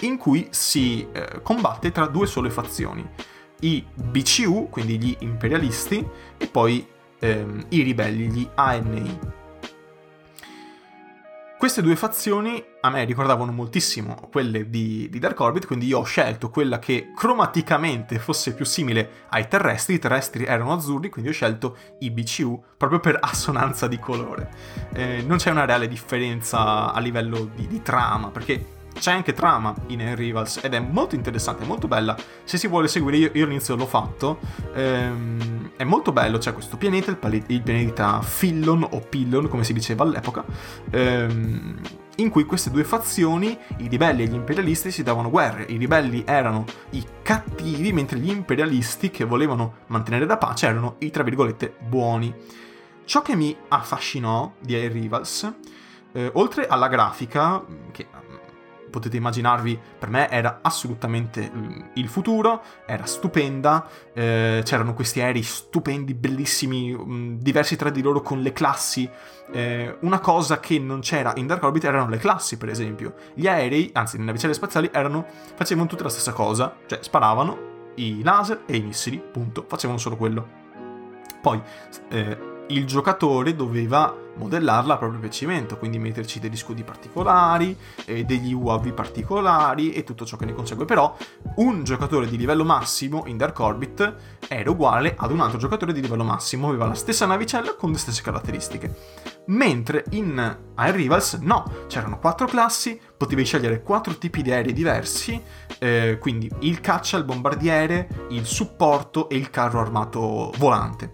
in 0.02 0.18
cui 0.18 0.50
si 0.50 1.08
eh, 1.14 1.40
combatte 1.42 1.94
tra 1.94 2.08
due 2.08 2.28
sole 2.28 2.50
fazioni, 2.50 3.10
i 3.62 3.86
BCU, 3.94 4.68
quindi 4.70 5.00
gli 5.00 5.16
imperialisti, 5.20 6.06
e 6.36 6.46
poi 6.48 6.86
ehm, 7.20 7.68
i 7.70 7.84
ribelli, 7.84 8.28
gli 8.28 8.50
ANI. 8.56 9.38
Queste 11.60 11.82
due 11.82 11.98
fazioni 11.98 12.64
a 12.80 12.90
me 12.90 13.04
ricordavano 13.04 13.52
moltissimo 13.52 14.30
quelle 14.32 14.70
di, 14.70 15.10
di, 15.10 15.20
Dark 15.20 15.38
Orbit, 15.42 15.68
quindi 15.68 15.88
io 15.88 16.00
ho 16.00 16.04
scelto 16.04 16.50
quella 16.50 16.80
che 16.80 17.12
cromaticamente 17.14 18.18
fosse 18.18 18.54
più 18.54 18.64
simile 18.64 19.26
ai 19.28 19.50
terrestri. 19.50 19.96
I 19.96 20.00
terrestri 20.00 20.46
erano 20.46 20.72
azzurri, 20.72 21.10
quindi 21.10 21.32
ho 21.32 21.34
scelto 21.34 21.76
i 22.00 22.12
BCU 22.12 22.64
proprio 22.78 23.02
per 23.02 23.18
assonanza 23.20 23.90
di 23.90 24.00
colore. 24.00 24.50
Eh, 24.94 25.22
non 25.28 25.36
c'è 25.36 25.52
una 25.52 25.66
reale 25.66 25.90
differenza 25.90 26.94
a 26.94 27.00
livello 27.02 27.50
di, 27.54 27.68
di 27.68 27.82
trama, 27.82 28.30
perché 28.30 28.78
c'è 29.00 29.12
anche 29.12 29.34
trama 29.34 29.74
in 29.88 30.02
Air 30.02 30.18
Rivals 30.18 30.60
ed 30.62 30.74
è 30.74 30.80
molto 30.80 31.16
interessante, 31.16 31.66
molto 31.66 31.88
bella. 31.88 32.16
Se 32.44 32.58
si 32.58 32.68
vuole 32.68 32.88
seguire, 32.88 33.18
io, 33.18 33.32
io 33.34 33.46
all'inizio 33.46 33.76
l'ho 33.76 33.86
fatto. 33.86 34.40
Ehm, 34.76 35.72
è 35.78 35.84
molto 35.86 36.12
bello, 36.12 36.38
c'è 36.38 36.54
questo 36.54 36.78
pianeta, 36.78 37.10
il, 37.10 37.18
pali- 37.18 37.44
il, 37.48 37.62
pianeta 37.62 38.22
Fillon 38.22 38.86
o 38.92 39.00
Pillon, 39.00 39.48
come 39.48 39.64
si 39.64 39.74
diceva 39.74 40.04
all'epoca. 40.04 40.44
Ehm, 40.92 41.80
in 42.18 42.30
cui 42.30 42.44
queste 42.44 42.70
due 42.70 42.84
fazioni, 42.84 43.58
i 43.78 43.88
ribelli 43.88 44.24
e 44.24 44.28
gli 44.28 44.36
imperialisti, 44.36 44.92
si 44.92 45.04
davano 45.04 45.30
guerre. 45.30 45.64
I 45.64 45.78
ribelli 45.78 46.24
erano 46.26 46.66
i 46.92 47.04
cattivi, 47.22 47.94
mentre 47.94 48.20
gli 48.20 48.30
imperialisti 48.30 49.10
che 49.10 49.24
volevano 49.24 49.78
mantenere 49.88 50.26
la 50.26 50.38
pace 50.38 50.68
erano 50.68 50.96
i 51.00 51.10
tra 51.10 51.24
virgolette 51.24 51.74
buoni. 51.80 52.34
Ciò 53.06 53.22
che 53.22 53.36
mi 53.36 53.56
affascinò 53.70 54.54
di 54.60 54.76
Air 54.76 54.92
Rivals, 54.92 55.52
eh, 56.12 56.30
oltre 56.34 56.68
alla 56.68 56.90
grafica, 56.90 57.64
che 57.92 58.08
potete 58.90 59.18
immaginarvi, 59.18 59.80
per 59.98 60.10
me 60.10 60.30
era 60.30 60.60
assolutamente 60.62 61.50
mm, 61.54 61.82
il 61.96 62.08
futuro, 62.08 62.62
era 62.86 63.06
stupenda, 63.06 63.88
eh, 64.14 64.62
c'erano 64.64 64.94
questi 64.94 65.22
aerei 65.22 65.44
stupendi, 65.44 66.14
bellissimi, 66.14 66.94
mh, 66.94 67.12
mm, 67.12 67.36
diversi 67.40 67.76
tra 67.76 67.90
di 67.90 68.02
loro 68.02 68.22
con 68.22 68.42
le 68.42 68.52
classi. 68.52 69.10
Eh, 69.52 69.98
una 70.02 70.20
cosa 70.20 70.60
che 70.60 70.78
non 70.78 71.00
c'era 71.00 71.34
in 71.36 71.48
Dark 71.48 71.64
Orbit 71.64 71.84
erano 71.86 72.10
le 72.10 72.18
classi, 72.18 72.58
per 72.58 72.70
esempio. 72.70 73.14
Gli 73.34 73.48
aerei, 73.48 73.90
anzi 73.94 74.18
le 74.18 74.24
navicelle 74.24 74.54
spaziali, 74.54 74.90
erano, 74.92 75.26
facevano 75.56 75.88
tutte 75.88 76.04
la 76.04 76.10
stessa 76.10 76.34
cosa, 76.34 76.76
cioè 76.86 77.00
sparavano 77.02 77.68
i 77.96 78.22
laser 78.24 78.64
e 78.66 78.78
i 78.78 78.82
missili, 78.82 79.20
punto, 79.20 79.66
facevano 79.68 80.00
solo 80.00 80.16
quello. 80.16 80.58
Poi 81.42 81.62
eh, 82.10 82.49
il 82.70 82.86
giocatore 82.86 83.56
doveva 83.56 84.16
modellarla 84.36 84.94
a 84.94 84.98
proprio 84.98 85.20
piacimento, 85.20 85.78
quindi 85.78 86.00
metterci 86.00 86.40
degli 86.40 86.56
scudi 86.56 86.84
particolari, 86.84 87.76
eh, 88.06 88.24
degli 88.24 88.54
UAV 88.54 88.94
particolari 88.94 89.92
e 89.92 90.04
tutto 90.04 90.26
ciò 90.26 90.38
che 90.38 90.46
ne 90.46 90.54
consegue. 90.54 90.86
Però 90.86 91.16
un 91.56 91.84
giocatore 91.84 92.28
di 92.28 92.38
livello 92.38 92.64
massimo 92.64 93.24
in 93.26 93.38
Dark 93.38 93.60
Orbit 93.60 94.16
era 94.48 94.70
uguale 94.70 95.16
ad 95.18 95.32
un 95.32 95.42
altro 95.42 95.58
giocatore 95.58 95.94
di 95.94 96.02
livello 96.02 96.24
massimo, 96.24 96.70
aveva 96.70 96.88
la 96.88 96.94
stessa 96.94 97.26
navicella 97.26 97.76
con 97.76 97.92
le 97.92 97.98
stesse 97.98 98.22
caratteristiche. 98.22 98.96
Mentre 99.48 100.06
in 100.12 100.58
Air 100.76 100.96
Rivals 100.96 101.34
no, 101.42 101.86
c'erano 101.88 102.20
quattro 102.20 102.46
classi, 102.46 103.00
potevi 103.18 103.44
scegliere 103.44 103.82
quattro 103.82 104.18
tipi 104.18 104.42
di 104.42 104.52
aerei 104.52 104.74
diversi, 104.74 105.42
eh, 105.80 106.18
quindi 106.20 106.50
il 106.60 106.80
caccia, 106.80 107.18
il 107.18 107.26
bombardiere, 107.26 108.28
il 108.30 108.46
supporto 108.46 109.28
e 109.28 109.36
il 109.36 109.50
carro 109.50 109.80
armato 109.80 110.54
volante. 110.58 111.14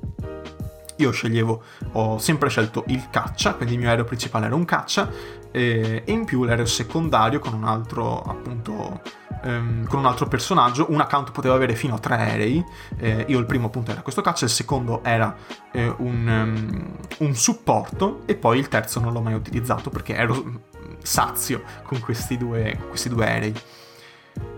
Io 0.98 1.12
sceglievo, 1.12 1.62
ho 1.94 2.18
sempre 2.18 2.50
scelto 2.50 2.84
il 2.88 3.10
caccia, 3.10 3.54
quindi 3.56 3.74
il 3.74 3.80
mio 3.80 3.90
aereo 3.90 4.06
principale 4.06 4.46
era 4.46 4.56
un 4.56 4.66
caccia, 4.66 5.10
e 5.56 6.04
in 6.08 6.26
più 6.26 6.44
l'aereo 6.44 6.66
secondario 6.66 7.40
con 7.40 7.54
un 7.54 7.64
altro 7.64 8.22
appunto 8.24 9.02
ehm, 9.44 9.88
con 9.88 10.00
un 10.00 10.06
altro 10.06 10.28
personaggio 10.28 10.88
un 10.90 11.00
account 11.00 11.32
poteva 11.32 11.56
avere 11.56 11.76
fino 11.76 11.96
a 11.96 11.98
tre 11.98 12.16
aerei 12.16 12.66
eh, 12.98 13.24
io 13.30 13.40
il 13.40 13.46
primo 13.46 13.68
appunto 13.68 13.92
era 13.92 14.02
questo 14.02 14.22
caccia 14.22 14.44
il 14.44 14.52
secondo 14.52 15.02
era 15.02 15.34
eh, 15.72 15.88
un, 16.00 16.28
um, 16.28 16.98
un, 17.20 17.36
supporto 17.36 18.24
e 18.26 18.36
poi 18.36 18.60
il 18.60 18.68
terzo 18.68 19.00
non 19.00 19.14
l'ho 19.14 19.22
mai 19.22 19.34
utilizzato 19.34 19.90
perché 19.90 20.14
ero 20.16 20.62
sazio 21.02 21.64
con 21.84 22.02
questi 22.02 22.36
due, 22.36 22.78
questi 22.90 23.08
due 23.08 23.26
aerei 23.26 23.54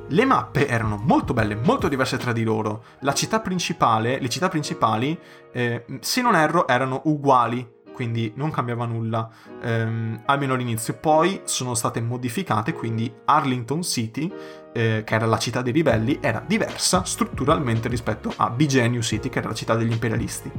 le 0.09 0.25
mappe 0.25 0.67
erano 0.67 0.97
molto 0.97 1.33
belle, 1.33 1.55
molto 1.55 1.87
diverse 1.87 2.17
tra 2.17 2.31
di 2.31 2.43
loro. 2.43 2.83
La 3.01 3.13
città 3.13 3.39
principale, 3.39 4.19
le 4.19 4.29
città 4.29 4.47
principali, 4.47 5.17
eh, 5.51 5.85
se 5.99 6.21
non 6.21 6.35
erro, 6.35 6.67
erano 6.67 7.01
uguali 7.05 7.75
quindi 7.97 8.31
non 8.35 8.51
cambiava 8.51 8.85
nulla, 8.85 9.27
ehm, 9.59 10.21
almeno 10.25 10.53
all'inizio. 10.53 10.93
Poi 10.93 11.41
sono 11.45 11.73
state 11.73 11.99
modificate, 11.99 12.71
quindi 12.73 13.11
Arlington 13.25 13.81
City, 13.81 14.31
eh, 14.71 15.01
che 15.03 15.15
era 15.15 15.25
la 15.25 15.39
città 15.39 15.63
dei 15.63 15.73
ribelli, 15.73 16.19
era 16.21 16.43
diversa 16.45 17.03
strutturalmente 17.05 17.87
rispetto 17.87 18.31
a 18.35 18.51
Bigeniu 18.51 19.01
City, 19.01 19.29
che 19.29 19.39
era 19.39 19.47
la 19.47 19.55
città 19.55 19.73
degli 19.73 19.91
imperialisti. 19.91 20.51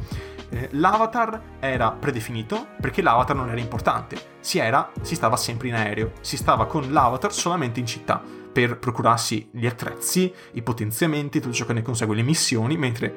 Eh, 0.48 0.70
l'avatar 0.72 1.40
era 1.60 1.92
predefinito 1.92 2.66
perché 2.80 3.02
l'avatar 3.02 3.36
non 3.36 3.50
era 3.50 3.60
importante, 3.60 4.16
si, 4.40 4.58
era, 4.58 4.90
si 5.02 5.14
stava 5.14 5.36
sempre 5.36 5.68
in 5.68 5.74
aereo, 5.74 6.14
si 6.20 6.36
stava 6.36 6.66
con 6.66 6.90
l'avatar 6.90 7.32
solamente 7.32 7.78
in 7.78 7.86
città 7.86 8.20
per 8.52 8.80
procurarsi 8.80 9.48
gli 9.52 9.66
attrezzi, 9.66 10.34
i 10.54 10.62
potenziamenti, 10.62 11.38
tutto 11.38 11.54
ciò 11.54 11.66
che 11.66 11.74
ne 11.74 11.82
consegue, 11.82 12.16
le 12.16 12.22
missioni, 12.22 12.76
mentre 12.76 13.14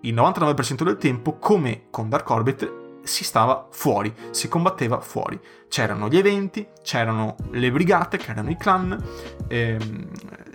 il 0.00 0.12
99% 0.12 0.82
del 0.82 0.96
tempo, 0.96 1.36
come 1.38 1.82
con 1.90 2.08
Dark 2.08 2.28
Orbit, 2.30 2.79
si 3.02 3.24
stava 3.24 3.68
fuori, 3.70 4.12
si 4.30 4.48
combatteva 4.48 5.00
fuori. 5.00 5.38
C'erano 5.68 6.08
gli 6.08 6.16
eventi, 6.16 6.66
c'erano 6.82 7.36
le 7.50 7.70
brigate, 7.70 8.16
che 8.16 8.30
erano 8.30 8.50
i 8.50 8.56
clan, 8.56 9.02
ehm, 9.48 10.08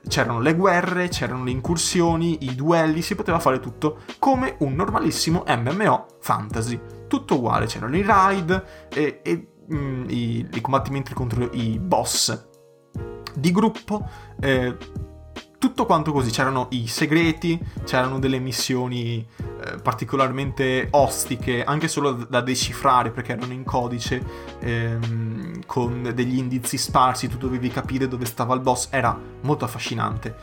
c'erano 0.07 0.39
le 0.39 0.55
guerre, 0.55 1.07
c'erano 1.07 1.43
le 1.43 1.51
incursioni, 1.51 2.45
i 2.45 2.55
duelli, 2.55 3.01
si 3.01 3.15
poteva 3.15 3.39
fare 3.39 3.59
tutto 3.59 4.01
come 4.19 4.55
un 4.59 4.73
normalissimo 4.73 5.43
MMO 5.47 6.05
fantasy. 6.19 6.79
Tutto 7.07 7.35
uguale, 7.35 7.65
c'erano 7.65 7.95
i 7.95 8.01
raid 8.01 8.87
e, 8.93 9.19
e 9.23 9.47
mh, 9.67 9.75
mm, 9.75 10.09
i, 10.09 10.47
i, 10.53 10.61
combattimenti 10.61 11.13
contro 11.13 11.49
i 11.53 11.79
boss 11.79 12.47
di 13.35 13.51
gruppo. 13.51 14.07
Eh, 14.39 14.75
tutto 15.75 15.87
quanto 15.87 16.13
così, 16.13 16.31
c'erano 16.31 16.67
i 16.69 16.87
segreti, 16.87 17.59
c'erano 17.83 18.17
delle 18.17 18.39
missioni 18.39 19.27
eh, 19.37 19.75
particolarmente 19.81 20.87
ostiche, 20.91 21.65
anche 21.65 21.89
solo 21.89 22.13
da 22.13 22.39
decifrare 22.39 23.11
perché 23.11 23.33
erano 23.33 23.51
in 23.51 23.65
codice, 23.65 24.23
ehm, 24.59 25.65
con 25.65 26.13
degli 26.15 26.37
indizi 26.37 26.77
sparsi, 26.77 27.27
tu 27.27 27.35
dovevi 27.35 27.67
capire 27.67 28.07
dove 28.07 28.23
stava 28.23 28.53
il 28.53 28.61
boss, 28.61 28.87
era 28.89 29.19
molto 29.41 29.65
affascinante. 29.65 30.37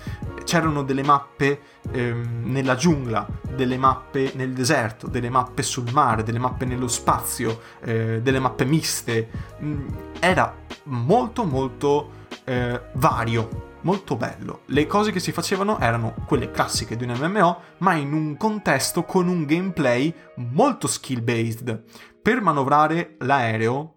C'erano 0.44 0.82
delle 0.82 1.02
mappe 1.02 1.60
ehm, 1.90 2.42
nella 2.44 2.74
giungla, 2.74 3.26
delle 3.54 3.78
mappe 3.78 4.32
nel 4.34 4.52
deserto, 4.52 5.06
delle 5.06 5.30
mappe 5.30 5.62
sul 5.62 5.90
mare, 5.92 6.24
delle 6.24 6.40
mappe 6.40 6.66
nello 6.66 6.88
spazio, 6.88 7.58
eh, 7.80 8.20
delle 8.20 8.38
mappe 8.38 8.66
miste. 8.66 9.30
Mm, 9.62 9.88
era 10.20 10.54
molto 10.84 11.44
molto 11.44 12.10
eh, 12.44 12.78
vario 12.92 13.70
molto 13.82 14.16
bello. 14.16 14.60
Le 14.66 14.86
cose 14.86 15.12
che 15.12 15.20
si 15.20 15.32
facevano 15.32 15.78
erano 15.78 16.14
quelle 16.26 16.50
classiche 16.50 16.96
di 16.96 17.04
un 17.04 17.16
MMO, 17.18 17.60
ma 17.78 17.94
in 17.94 18.12
un 18.12 18.36
contesto 18.36 19.04
con 19.04 19.28
un 19.28 19.44
gameplay 19.44 20.12
molto 20.36 20.86
skill 20.86 21.22
based. 21.22 21.82
Per 22.20 22.40
manovrare 22.40 23.16
l'aereo 23.18 23.96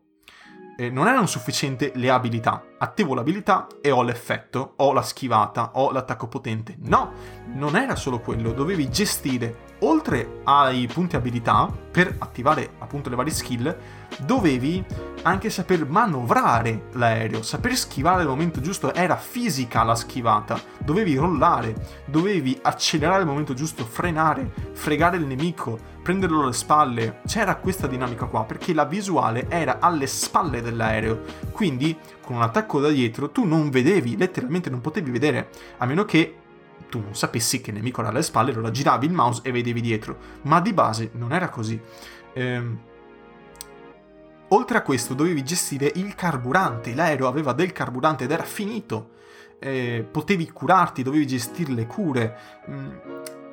eh, 0.77 0.89
non 0.89 1.07
erano 1.07 1.25
sufficienti 1.25 1.91
le 1.95 2.09
abilità. 2.09 2.63
Attivo 2.77 3.13
l'abilità 3.13 3.67
e 3.81 3.91
ho 3.91 4.03
l'effetto, 4.03 4.73
ho 4.77 4.93
la 4.93 5.01
schivata, 5.01 5.71
ho 5.75 5.91
l'attacco 5.91 6.27
potente. 6.27 6.75
No, 6.79 7.13
non 7.53 7.75
era 7.75 7.95
solo 7.95 8.19
quello, 8.19 8.51
dovevi 8.51 8.89
gestire, 8.89 9.73
oltre 9.79 10.41
ai 10.43 10.87
punti 10.87 11.15
abilità, 11.15 11.71
per 11.91 12.15
attivare 12.19 12.71
appunto 12.79 13.09
le 13.09 13.15
varie 13.15 13.33
skill, 13.33 13.75
dovevi 14.25 14.83
anche 15.25 15.49
saper 15.49 15.87
manovrare 15.87 16.89
l'aereo, 16.93 17.41
saper 17.41 17.75
schivare 17.75 18.21
al 18.21 18.27
momento 18.27 18.61
giusto, 18.61 18.93
era 18.93 19.15
fisica 19.15 19.83
la 19.83 19.95
schivata, 19.95 20.59
dovevi 20.77 21.15
rollare, 21.15 22.03
dovevi 22.05 22.57
accelerare 22.61 23.21
al 23.21 23.27
momento 23.27 23.55
giusto, 23.55 23.85
frenare, 23.85 24.51
fregare 24.73 25.17
il 25.17 25.25
nemico, 25.25 25.79
prenderlo 26.03 26.43
alle 26.43 26.53
spalle. 26.53 27.21
C'era 27.25 27.55
questa 27.55 27.87
dinamica 27.87 28.25
qua 28.25 28.43
perché 28.43 28.71
la 28.71 28.85
visuale 28.85 29.47
era 29.49 29.79
alle 29.79 30.05
spalle 30.05 30.61
dell'aereo, 30.61 31.21
quindi 31.51 31.97
con 32.21 32.35
un 32.35 32.43
attacco 32.43 32.79
da 32.79 32.89
dietro 32.89 33.31
tu 33.31 33.45
non 33.45 33.71
vedevi, 33.71 34.17
letteralmente 34.17 34.69
non 34.69 34.81
potevi 34.81 35.09
vedere, 35.09 35.49
a 35.77 35.85
meno 35.87 36.05
che 36.05 36.35
tu 36.87 36.99
non 36.99 37.15
sapessi 37.15 37.61
che 37.61 37.71
il 37.71 37.77
nemico 37.77 38.01
era 38.01 38.11
alle 38.11 38.21
spalle, 38.21 38.51
allora 38.51 38.69
giravi 38.69 39.07
il 39.07 39.11
mouse 39.11 39.41
e 39.43 39.51
vedevi 39.51 39.81
dietro, 39.81 40.17
ma 40.43 40.61
di 40.61 40.71
base 40.71 41.09
non 41.13 41.33
era 41.33 41.49
così. 41.49 41.81
Ehm, 42.33 42.79
Oltre 44.49 44.77
a 44.77 44.81
questo 44.81 45.13
dovevi 45.15 45.43
gestire 45.43 45.91
il 45.95 46.13
carburante, 46.13 46.93
l'aereo 46.93 47.27
aveva 47.27 47.53
del 47.53 47.71
carburante 47.71 48.25
ed 48.25 48.31
era 48.31 48.43
finito, 48.43 49.13
eh, 49.59 50.07
potevi 50.09 50.51
curarti, 50.51 51.01
dovevi 51.01 51.25
gestire 51.25 51.73
le 51.73 51.87
cure, 51.87 52.37
mm, 52.69 52.89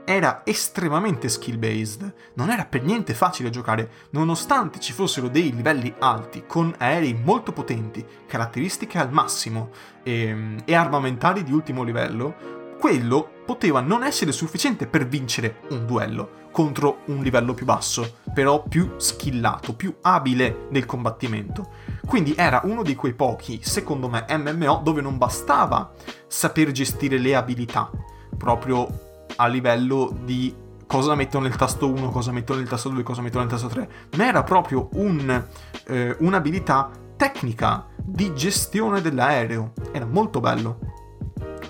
era 0.05 0.42
estremamente 0.44 1.28
skill 1.28 1.59
based, 1.59 2.14
non 2.35 2.50
era 2.50 2.66
per 2.66 2.83
niente 2.83 3.14
facile 3.14 3.50
giocare, 3.50 3.88
nonostante 4.11 4.81
ci 4.81 4.92
fossero 4.92 5.28
dei 5.28 5.55
livelli 5.55 5.94
alti, 6.00 6.44
con 6.46 6.74
aerei 6.76 7.14
molto 7.14 7.52
potenti, 7.52 8.05
caratteristiche 8.26 8.98
al 8.98 9.12
massimo 9.12 9.70
e, 10.02 10.24
ehm, 10.24 10.59
e 10.64 10.74
armamentari 10.74 11.42
di 11.42 11.52
ultimo 11.52 11.83
livello, 11.83 12.61
quello 12.83 13.31
poteva 13.47 13.79
non 13.79 14.03
essere 14.03 14.33
sufficiente 14.33 14.88
per 14.88 15.07
vincere 15.07 15.61
un 15.71 15.87
duello 15.87 16.40
contro 16.51 17.03
un 17.07 17.23
livello 17.23 17.55
più 17.55 17.64
basso, 17.64 18.16
però 18.35 18.64
più 18.64 18.95
skillato, 18.97 19.77
più 19.77 19.99
abile 20.01 20.66
nel 20.71 20.85
combattimento. 20.85 21.75
Quindi 22.05 22.35
era 22.37 22.61
uno 22.64 22.83
di 22.83 22.97
quei 22.97 23.14
pochi, 23.14 23.61
secondo 23.62 24.09
me, 24.09 24.27
MMO 24.29 24.81
dove 24.83 25.01
non 25.01 25.16
bastava 25.16 25.92
saper 26.27 26.73
gestire 26.73 27.18
le 27.18 27.37
abilità, 27.37 27.88
proprio 28.37 28.88
a 29.37 29.47
livello 29.47 30.12
di 30.25 30.53
cosa 30.85 31.14
metto 31.14 31.38
nel 31.38 31.55
tasto 31.55 31.88
1, 31.88 32.11
cosa 32.11 32.33
metto 32.33 32.57
nel 32.57 32.68
tasto 32.68 32.88
2, 32.88 33.05
cosa 33.05 33.23
metto 33.23 33.38
nel 33.38 33.47
tasto 33.47 33.68
3, 33.68 33.90
ma 34.16 34.27
era 34.27 34.42
proprio 34.42 34.88
un, 34.95 35.45
eh, 35.87 36.16
un'abilità 36.18 36.90
tecnica 37.14 37.87
di 38.03 38.35
gestione 38.35 39.01
dell'aereo. 39.01 39.73
Era 39.92 40.05
molto 40.05 40.40
bello. 40.40 40.81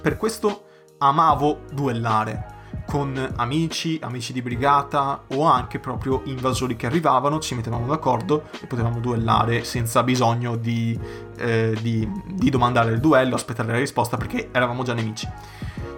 Per 0.00 0.16
questo 0.16 0.70
amavo 1.02 1.62
duellare 1.72 2.50
con 2.86 3.32
amici, 3.36 3.98
amici 4.02 4.32
di 4.32 4.42
brigata 4.42 5.24
o 5.28 5.44
anche 5.44 5.78
proprio 5.78 6.22
invasori 6.24 6.76
che 6.76 6.86
arrivavano, 6.86 7.38
ci 7.38 7.54
mettevamo 7.54 7.86
d'accordo 7.86 8.48
e 8.60 8.66
potevamo 8.66 9.00
duellare 9.00 9.64
senza 9.64 10.02
bisogno 10.02 10.56
di, 10.56 10.98
eh, 11.38 11.76
di, 11.80 12.08
di 12.26 12.50
domandare 12.50 12.92
il 12.92 13.00
duello, 13.00 13.34
aspettare 13.34 13.72
la 13.72 13.78
risposta 13.78 14.16
perché 14.16 14.50
eravamo 14.52 14.82
già 14.82 14.94
nemici. 14.94 15.28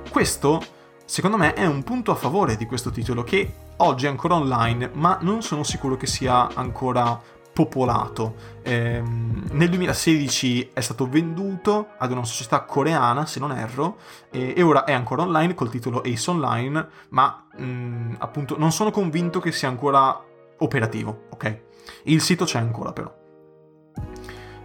Questo, 0.09 0.63
secondo 1.05 1.37
me, 1.37 1.55
è 1.55 1.67
un 1.67 1.83
punto 1.83 2.13
a 2.13 2.15
favore 2.15 2.57
di 2.57 2.67
questo 2.67 2.91
titolo 2.91 3.25
che 3.25 3.53
oggi 3.79 4.07
è 4.07 4.09
ancora 4.09 4.35
online, 4.35 4.91
ma 4.95 5.19
non 5.21 5.43
sono 5.43 5.65
sicuro 5.65 5.97
che 5.97 6.07
sia 6.07 6.49
ancora 6.55 7.21
popolato. 7.55 8.35
Eh, 8.63 9.01
nel 9.01 9.69
2016 9.69 10.71
è 10.75 10.81
stato 10.81 11.09
venduto 11.09 11.91
ad 11.97 12.11
una 12.11 12.25
società 12.25 12.63
coreana, 12.65 13.25
se 13.25 13.39
non 13.39 13.53
erro, 13.53 13.97
e, 14.31 14.53
e 14.57 14.63
ora 14.63 14.85
è 14.85 14.93
ancora 14.93 15.23
online 15.23 15.55
col 15.55 15.71
titolo 15.71 16.03
Ace 16.05 16.31
Online, 16.31 16.87
ma 17.11 17.47
mh, 17.57 17.65
mm, 17.65 18.15
appunto 18.19 18.59
non 18.59 18.73
sono 18.73 18.91
convinto 18.91 19.41
che 19.41 19.53
sia 19.53 19.69
ancora 19.69 20.21
operativo, 20.59 21.27
ok? 21.31 21.63
Il 22.05 22.21
sito 22.21 22.45
c'è 22.45 22.59
ancora 22.59 22.93
però. 22.93 23.15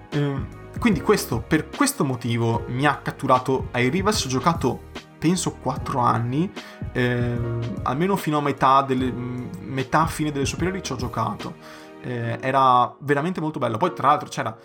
Eh, 0.10 0.58
quindi 0.80 1.02
questo, 1.02 1.44
per 1.46 1.70
questo 1.70 2.04
motivo 2.04 2.66
mi 2.70 2.88
ha 2.88 2.98
catturato 2.98 3.68
ai 3.72 3.90
Rivas, 3.90 4.26
ho 4.26 4.30
giocato 4.30 4.88
penso 5.20 5.52
4 5.52 6.00
anni, 6.00 6.52
eh, 6.94 7.38
almeno 7.84 8.16
fino 8.16 8.40
a 8.40 8.42
metà, 8.42 8.82
delle, 8.82 9.12
metà 9.12 10.08
fine 10.08 10.32
delle 10.32 10.46
superiori 10.46 10.82
ci 10.82 10.94
ho 10.94 10.96
giocato 10.96 11.88
eh, 12.02 12.38
era 12.42 12.96
veramente 13.00 13.42
molto 13.42 13.60
bello. 13.60 13.78
Poi, 13.78 13.94
tra 13.94 14.08
l'altro, 14.08 14.30
c'era 14.30 14.56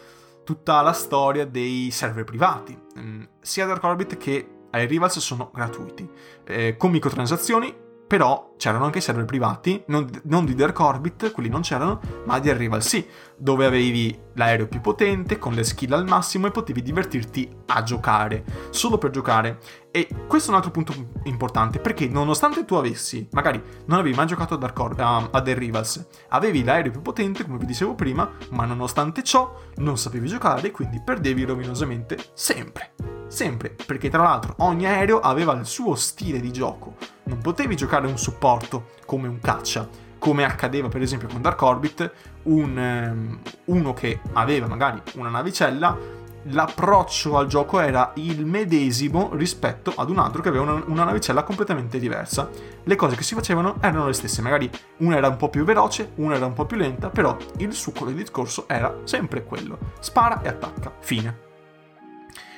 tutta 0.45 0.81
la 0.83 0.93
storia 0.93 1.47
dei 1.47 1.91
server 1.91 2.25
privati. 2.25 2.79
Mm, 2.99 3.23
sia 3.41 3.67
Dark 3.67 3.83
Orbit 3.83 4.17
che 4.17 4.49
Rivals 4.71 5.19
sono 5.19 5.51
gratuiti, 5.53 6.09
eh, 6.45 6.77
con 6.77 6.91
microtransazioni 6.91 7.83
però 8.07 8.55
c'erano 8.57 8.85
anche 8.85 8.99
i 8.99 9.01
server 9.01 9.25
privati, 9.25 9.83
non, 9.87 10.09
non, 10.25 10.45
di 10.45 10.55
Dark 10.55 10.79
Orbit, 10.79 11.33
quelli 11.33 11.49
non 11.49 11.63
c'erano, 11.63 12.01
ma 12.27 12.39
di 12.39 12.51
Arrival 12.51 12.83
sì, 12.83 13.05
dove 13.37 13.67
avevi 13.67 14.17
l'aereo 14.35 14.67
più 14.67 14.81
potente, 14.81 15.39
con 15.39 15.53
le 15.53 15.65
skill 15.65 15.93
al 15.93 16.07
massimo 16.07 16.47
e 16.47 16.51
potevi 16.51 16.83
divertirti 16.83 17.49
a 17.67 17.83
giocare, 17.83 18.45
solo 18.71 18.99
per 18.99 19.11
giocare. 19.11 19.59
E 19.91 20.09
questo 20.27 20.49
è 20.49 20.51
un 20.51 20.57
altro 20.57 20.73
punto 20.73 20.93
importante, 21.25 21.79
perché 21.79 22.09
nonostante 22.09 22.65
tu 22.65 22.75
avessi, 22.75 23.29
magari 23.33 23.63
non 23.87 23.99
avevi 23.99 24.17
mai 24.17 24.27
giocato 24.27 24.55
a 24.55 24.59
Dark 24.59 24.79
Or- 24.79 24.95
a, 25.31 25.43
The 25.43 25.55
Rivals, 25.55 26.07
avevi 26.29 26.65
l'aereo 26.65 26.93
più 26.93 27.03
potente, 27.03 27.45
come 27.45 27.59
vi 27.59 27.67
dicevo 27.67 27.95
prima, 27.95 28.31
ma 28.51 28.65
nonostante 28.65 29.23
ciò 29.23 29.55
non 29.77 29.97
sapevi 29.99 30.29
giocare, 30.29 30.71
quindi 30.71 31.01
perdevi 31.05 31.45
rovinosamente 31.45 32.17
sempre. 32.35 32.93
Sempre, 33.27 33.75
perché 33.87 34.11
tra 34.11 34.23
l'altro 34.23 34.55
ogni 34.59 34.87
aereo 34.87 35.19
aveva 35.19 35.55
il 35.55 35.67
suo 35.67 35.95
stile 35.97 36.41
di 36.41 36.53
gioco. 36.53 36.97
Non 37.25 37.39
potevi 37.39 37.75
giocare 37.75 38.07
un 38.07 38.19
supporto 38.19 38.91
come 39.07 39.27
un 39.27 39.41
caccia, 39.41 39.89
come 40.25 40.45
accadeva 40.45 40.89
per 40.89 41.03
esempio 41.03 41.29
con 41.29 41.43
Dark 41.43 41.61
Orbit, 41.61 42.11
un, 42.45 42.79
um, 42.79 43.39
uno 43.67 43.93
che 43.93 44.21
aveva 44.33 44.67
magari 44.67 44.99
una 45.17 45.29
navicella, 45.29 45.99
l'approccio 46.45 47.37
al 47.37 47.47
gioco 47.47 47.79
era 47.79 48.11
il 48.15 48.47
medesimo 48.47 49.35
rispetto 49.35 49.93
ad 49.95 50.09
un 50.09 50.19
altro 50.19 50.41
che 50.41 50.49
aveva 50.49 50.63
una, 50.65 50.83
una, 50.87 51.05
navicella 51.05 51.43
completamente 51.43 51.99
diversa. 51.99 52.49
Le 52.85 52.97
cose 52.97 53.17
che 53.17 53.23
si 53.23 53.35
facevano 53.35 53.77
erano 53.83 54.07
le 54.07 54.15
stesse, 54.15 54.41
magari 54.41 54.71
una 55.01 55.19
era 55.19 55.29
un 55.29 55.37
po' 55.37 55.51
più 55.51 55.63
veloce, 55.63 56.13
una 56.15 56.37
era 56.37 56.47
un 56.47 56.55
po' 56.55 56.65
più 56.65 56.79
lenta, 56.79 57.11
però 57.11 57.37
il 57.59 57.75
succo 57.75 58.07
del 58.07 58.15
discorso 58.15 58.67
era 58.67 59.01
sempre 59.05 59.45
quello. 59.45 59.77
Spara 60.01 60.41
e 60.41 60.49
attacca. 60.49 60.91
Fine 61.01 61.43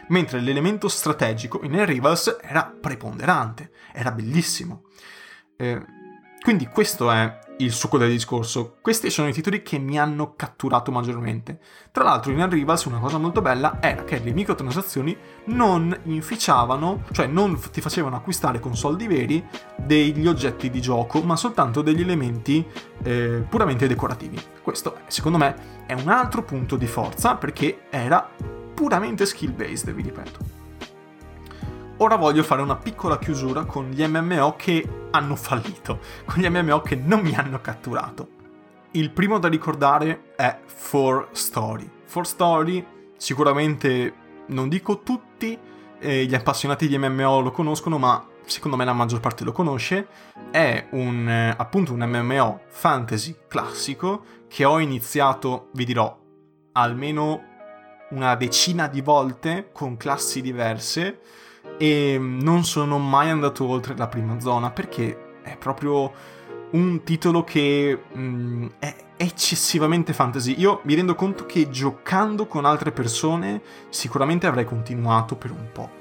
mentre 0.09 0.39
l'elemento 0.39 0.87
strategico 0.87 1.59
in 1.65 1.85
Rivals 1.85 2.37
era 2.41 2.63
preponderante, 2.81 3.73
era 3.93 4.13
bellissimo. 4.13 4.85
Eh, 5.57 5.83
quindi 6.47 6.69
questo 6.69 7.11
è 7.11 7.41
il 7.57 7.73
succo 7.73 7.99
del 7.99 8.09
discorso. 8.09 8.77
Questi 8.81 9.11
sono 9.11 9.27
i 9.27 9.33
titoli 9.33 9.63
che 9.63 9.79
mi 9.79 9.99
hanno 9.99 10.35
catturato 10.37 10.93
maggiormente. 10.93 11.59
Tra 11.91 12.05
l'altro 12.05 12.31
in 12.31 12.41
Air 12.41 12.51
Rivals 12.51 12.85
una 12.85 13.01
cosa 13.01 13.19
molto 13.19 13.43
bella 13.43 13.79
era 13.81 14.05
che 14.05 14.21
le 14.21 14.31
microtransazioni 14.31 15.17
non 15.47 15.93
inficiavano, 16.05 17.03
cioè 17.11 17.27
non 17.27 17.59
ti 17.73 17.81
facevano 17.81 18.15
acquistare 18.15 18.61
con 18.61 18.77
soldi 18.77 19.09
veri 19.09 19.45
degli 19.75 20.29
oggetti 20.29 20.71
di 20.71 20.81
gioco, 20.81 21.21
ma 21.21 21.35
soltanto 21.35 21.83
degli 21.83 22.03
elementi 22.03 22.65
eh, 23.03 23.45
puramente 23.49 23.89
decorativi. 23.89 24.41
Questo 24.63 24.99
secondo 25.09 25.39
me 25.39 25.85
è 25.85 25.95
un 25.95 26.07
altro 26.07 26.45
punto 26.45 26.77
di 26.77 26.87
forza 26.87 27.35
perché 27.35 27.87
era 27.91 28.25
puramente 28.73 29.27
skill 29.27 29.53
based, 29.53 29.93
vi 29.93 30.03
ripeto. 30.03 30.56
Ora 31.99 32.17
voglio 32.17 32.43
fare 32.43 32.61
una 32.61 32.77
piccola 32.77 33.17
chiusura 33.17 33.65
con 33.65 33.89
gli 33.89 34.07
MMO 34.07 34.55
che 34.55 35.07
hanno 35.13 35.35
fallito, 35.35 36.01
con 36.27 36.43
gli 36.43 36.47
MMO 36.47 36.83
che 36.83 36.95
non 36.95 37.21
mi 37.21 37.35
hanno 37.35 37.59
catturato. 37.63 38.29
Il 38.91 39.11
primo 39.13 39.39
da 39.39 39.49
ricordare 39.49 40.35
è 40.37 40.59
For 40.67 41.29
Story. 41.33 41.91
For 42.05 42.27
Story 42.27 42.87
sicuramente 43.17 44.13
non 44.49 44.69
dico 44.69 45.01
tutti, 45.01 45.59
eh, 45.99 46.25
gli 46.27 46.35
appassionati 46.35 46.87
di 46.87 46.99
MMO 46.99 47.41
lo 47.41 47.51
conoscono, 47.51 47.97
ma 47.97 48.23
secondo 48.45 48.77
me 48.77 48.85
la 48.85 48.93
maggior 48.93 49.21
parte 49.21 49.45
lo 49.45 49.53
conosce. 49.53 50.07
È 50.51 50.89
un, 50.91 51.27
eh, 51.27 51.55
appunto 51.57 51.95
un 51.95 52.05
MMO 52.07 52.61
fantasy 52.67 53.37
classico 53.49 54.23
che 54.49 54.67
ho 54.67 54.79
iniziato, 54.81 55.71
vi 55.73 55.87
dirò, 55.87 56.15
almeno 56.73 57.43
una 58.11 58.35
decina 58.35 58.87
di 58.87 59.01
volte 59.01 59.71
con 59.73 59.97
classi 59.97 60.43
diverse 60.43 61.21
e 61.79 62.19
non 62.19 62.65
sono 62.65 62.99
mai 62.99 63.31
andato 63.31 63.67
oltre 63.67 63.97
la 63.97 64.09
prima 64.09 64.41
zona 64.41 64.71
perché 64.71 65.41
è 65.43 65.57
proprio 65.57 66.13
un 66.71 67.03
titolo 67.05 67.45
che 67.45 67.99
mh, 68.13 68.21
mm, 68.21 68.67
è 68.79 68.97
eccessivamente 69.17 70.13
fantasy. 70.13 70.55
Io 70.59 70.81
mi 70.85 70.95
rendo 70.95 71.15
conto 71.15 71.47
che 71.47 71.71
giocando 71.71 72.47
con 72.47 72.65
altre 72.65 72.93
persone 72.93 73.63
sicuramente 73.89 74.47
avrei 74.47 74.65
continuato 74.65 75.37
per 75.37 75.51
un 75.51 75.69
po' 75.73 75.97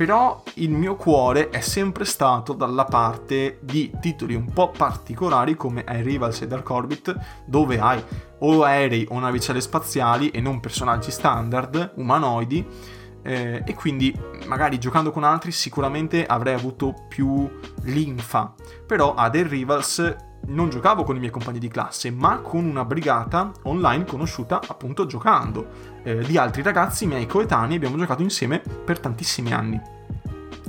però 0.00 0.42
il 0.54 0.70
mio 0.70 0.96
cuore 0.96 1.50
è 1.50 1.60
sempre 1.60 2.06
stato 2.06 2.54
dalla 2.54 2.86
parte 2.86 3.58
di 3.60 3.92
titoli 4.00 4.34
un 4.34 4.50
po' 4.50 4.70
particolari 4.70 5.56
come 5.56 5.84
Air 5.84 6.02
Rivals 6.02 6.40
e 6.40 6.46
Dark 6.46 6.70
Orbit, 6.70 7.14
dove 7.44 7.78
hai 7.78 8.02
o 8.38 8.62
aerei 8.62 9.06
o 9.10 9.18
navicelle 9.18 9.60
spaziali 9.60 10.30
e 10.30 10.40
non 10.40 10.58
personaggi 10.58 11.10
standard, 11.10 11.92
umanoidi, 11.96 12.66
eh, 13.22 13.62
e 13.64 13.74
quindi 13.74 14.14
magari 14.46 14.78
giocando 14.78 15.10
con 15.10 15.24
altri 15.24 15.52
sicuramente 15.52 16.24
avrei 16.26 16.54
avuto 16.54 16.94
più 17.08 17.48
linfa. 17.82 18.54
Però 18.86 19.14
ad 19.14 19.34
Air 19.34 19.46
Rivals 19.46 20.16
non 20.46 20.70
giocavo 20.70 21.04
con 21.04 21.16
i 21.16 21.18
miei 21.18 21.30
compagni 21.30 21.58
di 21.58 21.68
classe, 21.68 22.10
ma 22.10 22.38
con 22.38 22.64
una 22.64 22.84
brigata 22.84 23.52
online 23.64 24.04
conosciuta 24.04 24.60
appunto 24.66 25.06
giocando. 25.06 25.98
Eh, 26.02 26.18
di 26.18 26.38
altri 26.38 26.62
ragazzi 26.62 27.06
miei 27.06 27.26
coetanei 27.26 27.76
abbiamo 27.76 27.96
giocato 27.96 28.22
insieme 28.22 28.60
per 28.60 28.98
tantissimi 28.98 29.52
anni. 29.52 29.80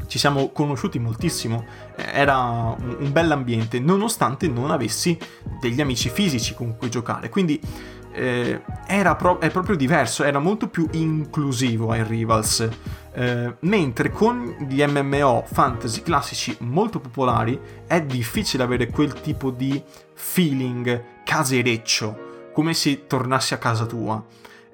Ci 0.07 0.19
siamo 0.19 0.49
conosciuti 0.49 0.99
moltissimo, 0.99 1.63
eh, 1.95 2.03
era 2.11 2.37
un 2.37 3.11
bell'ambiente, 3.11 3.79
nonostante 3.79 4.49
non 4.49 4.69
avessi 4.69 5.17
degli 5.59 5.79
amici 5.79 6.09
fisici 6.09 6.53
con 6.53 6.75
cui 6.77 6.89
giocare. 6.89 7.29
Quindi 7.29 7.59
eh, 8.13 8.61
pro- 9.17 9.39
è 9.39 9.49
proprio 9.49 9.75
diverso, 9.75 10.23
era 10.23 10.39
molto 10.39 10.67
più 10.67 10.87
inclusivo 10.91 11.91
ai 11.91 12.03
Rivals. 12.03 12.69
Eh, 13.13 13.55
mentre 13.59 14.09
con 14.11 14.55
gli 14.67 14.81
MMO 14.83 15.43
fantasy 15.45 16.01
classici 16.01 16.55
molto 16.61 16.99
popolari 16.99 17.59
è 17.85 18.01
difficile 18.01 18.63
avere 18.63 18.87
quel 18.87 19.19
tipo 19.19 19.51
di 19.51 19.81
feeling 20.13 21.03
casereccio, 21.23 22.49
come 22.53 22.73
se 22.73 23.07
tornassi 23.07 23.53
a 23.53 23.57
casa 23.57 23.85
tua. 23.85 24.23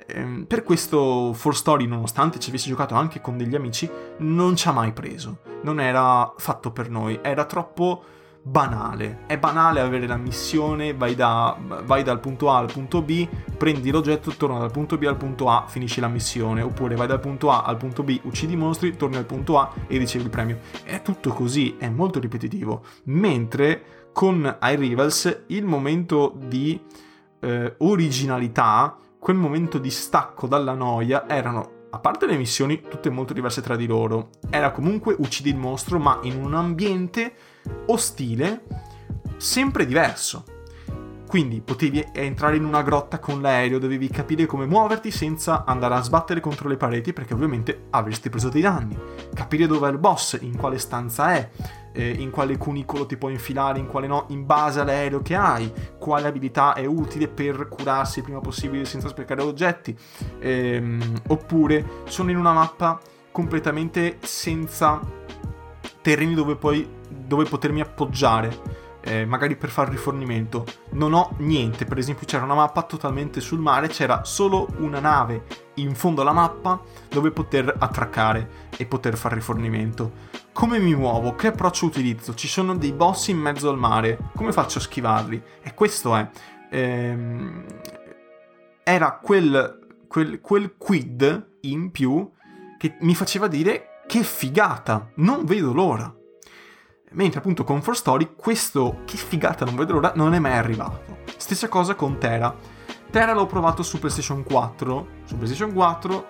Eh, 0.05 0.45
per 0.47 0.63
questo 0.63 1.33
For 1.33 1.55
Story, 1.55 1.85
nonostante 1.85 2.39
ci 2.39 2.49
avessi 2.49 2.69
giocato 2.69 2.95
anche 2.95 3.21
con 3.21 3.37
degli 3.37 3.55
amici, 3.55 3.89
non 4.19 4.55
ci 4.55 4.67
ha 4.67 4.71
mai 4.71 4.93
preso. 4.93 5.39
Non 5.63 5.79
era 5.79 6.31
fatto 6.37 6.71
per 6.71 6.89
noi, 6.89 7.19
era 7.21 7.45
troppo 7.45 8.03
banale. 8.49 9.19
È 9.27 9.37
banale 9.37 9.81
avere 9.81 10.07
la 10.07 10.15
missione, 10.15 10.93
vai, 10.93 11.15
da, 11.15 11.57
vai, 11.83 12.03
dal 12.03 12.19
punto 12.19 12.49
A 12.49 12.57
al 12.57 12.71
punto 12.71 13.01
B, 13.01 13.27
prendi 13.57 13.91
l'oggetto, 13.91 14.31
torna 14.31 14.59
dal 14.59 14.71
punto 14.71 14.97
B 14.97 15.03
al 15.03 15.17
punto 15.17 15.49
A, 15.49 15.65
finisci 15.67 15.99
la 15.99 16.07
missione. 16.07 16.61
Oppure 16.61 16.95
vai 16.95 17.07
dal 17.07 17.19
punto 17.19 17.51
A 17.51 17.63
al 17.63 17.77
punto 17.77 18.03
B, 18.03 18.19
uccidi 18.23 18.53
i 18.53 18.57
mostri, 18.57 18.95
torni 18.95 19.17
al 19.17 19.25
punto 19.25 19.59
A 19.59 19.73
e 19.87 19.97
ricevi 19.97 20.23
il 20.23 20.29
premio. 20.29 20.59
È 20.83 21.01
tutto 21.01 21.31
così, 21.31 21.75
è 21.77 21.89
molto 21.89 22.19
ripetitivo. 22.19 22.83
Mentre 23.05 24.09
con 24.13 24.57
iRivals 24.61 25.43
il 25.47 25.65
momento 25.65 26.33
di 26.47 26.79
eh, 27.41 27.75
originalità, 27.79 28.97
quel 29.19 29.35
momento 29.35 29.77
di 29.77 29.89
stacco 29.89 30.47
dalla 30.47 30.73
noia 30.73 31.27
erano 31.27 31.75
a 31.89 31.99
parte 31.99 32.25
le 32.25 32.37
missioni 32.37 32.81
tutte 32.81 33.09
molto 33.09 33.33
diverse 33.33 33.61
tra 33.61 33.75
di 33.75 33.87
loro, 33.87 34.29
era 34.49 34.71
comunque 34.71 35.15
uccidi 35.17 35.49
il 35.49 35.57
mostro 35.57 35.99
ma 35.99 36.19
in 36.23 36.43
un 36.43 36.53
ambiente 36.53 37.33
ostile, 37.87 38.63
sempre 39.37 39.85
diverso. 39.85 40.43
Quindi 41.27 41.59
potevi 41.59 42.07
entrare 42.13 42.55
in 42.55 42.63
una 42.63 42.81
grotta 42.81 43.19
con 43.19 43.41
l'aereo, 43.41 43.79
dovevi 43.79 44.07
capire 44.07 44.45
come 44.45 44.65
muoverti 44.65 45.11
senza 45.11 45.65
andare 45.65 45.95
a 45.95 46.01
sbattere 46.01 46.39
contro 46.39 46.69
le 46.69 46.77
pareti 46.77 47.11
perché 47.11 47.33
ovviamente 47.33 47.87
avresti 47.89 48.29
preso 48.29 48.47
dei 48.47 48.61
danni. 48.61 48.97
Capire 49.33 49.67
dove 49.67 49.89
è 49.89 49.91
il 49.91 49.97
boss, 49.97 50.37
in 50.39 50.55
quale 50.55 50.77
stanza 50.77 51.33
è, 51.33 51.49
eh, 51.91 52.11
in 52.11 52.29
quale 52.29 52.57
cunicolo 52.57 53.05
ti 53.05 53.17
puoi 53.17 53.33
infilare, 53.33 53.77
in 53.77 53.87
quale 53.87 54.07
no, 54.07 54.23
in 54.29 54.45
base 54.45 54.79
all'aereo 54.79 55.21
che 55.21 55.35
hai, 55.35 55.69
quale 55.99 56.27
abilità 56.27 56.73
è 56.73 56.85
utile 56.85 57.27
per 57.27 57.67
curarsi 57.67 58.19
il 58.19 58.23
prima 58.23 58.39
possibile 58.39 58.85
senza 58.85 59.09
sprecare 59.09 59.41
oggetti. 59.41 59.97
Ehm, 60.39 61.23
oppure 61.27 62.03
sono 62.05 62.31
in 62.31 62.37
una 62.37 62.53
mappa 62.53 63.01
completamente 63.33 64.17
senza 64.21 65.01
terreni 66.01 66.33
dove 66.33 66.55
poi 66.55 66.96
dove 67.27 67.43
potermi 67.43 67.81
appoggiare. 67.81 68.85
Eh, 69.01 69.25
magari 69.25 69.55
per 69.55 69.69
fare 69.69 69.91
rifornimento. 69.91 70.65
Non 70.91 71.13
ho 71.13 71.35
niente, 71.37 71.85
per 71.85 71.97
esempio 71.97 72.25
c'era 72.25 72.43
una 72.43 72.55
mappa 72.55 72.81
totalmente 72.81 73.39
sul 73.39 73.59
mare, 73.59 73.87
c'era 73.87 74.25
solo 74.25 74.67
una 74.79 74.99
nave 74.99 75.45
in 75.75 75.95
fondo 75.95 76.21
alla 76.21 76.33
mappa 76.33 76.81
dove 77.09 77.31
poter 77.31 77.73
attraccare 77.77 78.67
e 78.75 78.85
poter 78.85 79.15
fare 79.15 79.35
rifornimento. 79.35 80.11
Come 80.51 80.79
mi 80.79 80.93
muovo? 80.95 81.35
Che 81.35 81.47
approccio 81.47 81.85
utilizzo? 81.85 82.33
Ci 82.33 82.47
sono 82.47 82.75
dei 82.75 82.91
boss 82.91 83.27
in 83.27 83.37
mezzo 83.37 83.69
al 83.69 83.77
mare, 83.77 84.17
come 84.35 84.51
faccio 84.51 84.79
a 84.79 84.81
schivarli? 84.81 85.41
E 85.61 85.73
questo 85.73 86.15
è... 86.15 86.29
Ehm, 86.69 87.63
era 88.83 89.19
quel, 89.21 90.05
quel, 90.07 90.39
quel 90.39 90.75
quid 90.77 91.49
in 91.61 91.91
più 91.91 92.29
che 92.77 92.95
mi 93.01 93.15
faceva 93.15 93.47
dire 93.47 94.01
che 94.07 94.23
figata, 94.23 95.11
non 95.15 95.43
vedo 95.43 95.73
l'ora. 95.73 96.16
Mentre 97.11 97.39
appunto 97.39 97.63
con 97.63 97.81
For 97.81 97.95
Story 97.95 98.33
questo 98.35 99.01
che 99.05 99.17
figata 99.17 99.65
non 99.65 99.75
vedo 99.75 99.93
l'ora 99.93 100.11
non 100.15 100.33
è 100.33 100.39
mai 100.39 100.53
arrivato. 100.53 101.17
Stessa 101.37 101.67
cosa 101.67 101.95
con 101.95 102.17
Terra. 102.17 102.55
Runeterra 103.17 103.33
l'ho 103.33 103.47
provato 103.47 103.81
su 103.81 103.97
PlayStation 103.97 104.43
4. 104.43 105.07
Su 105.23 105.37
PlayStation 105.37 105.73
4 105.73 106.27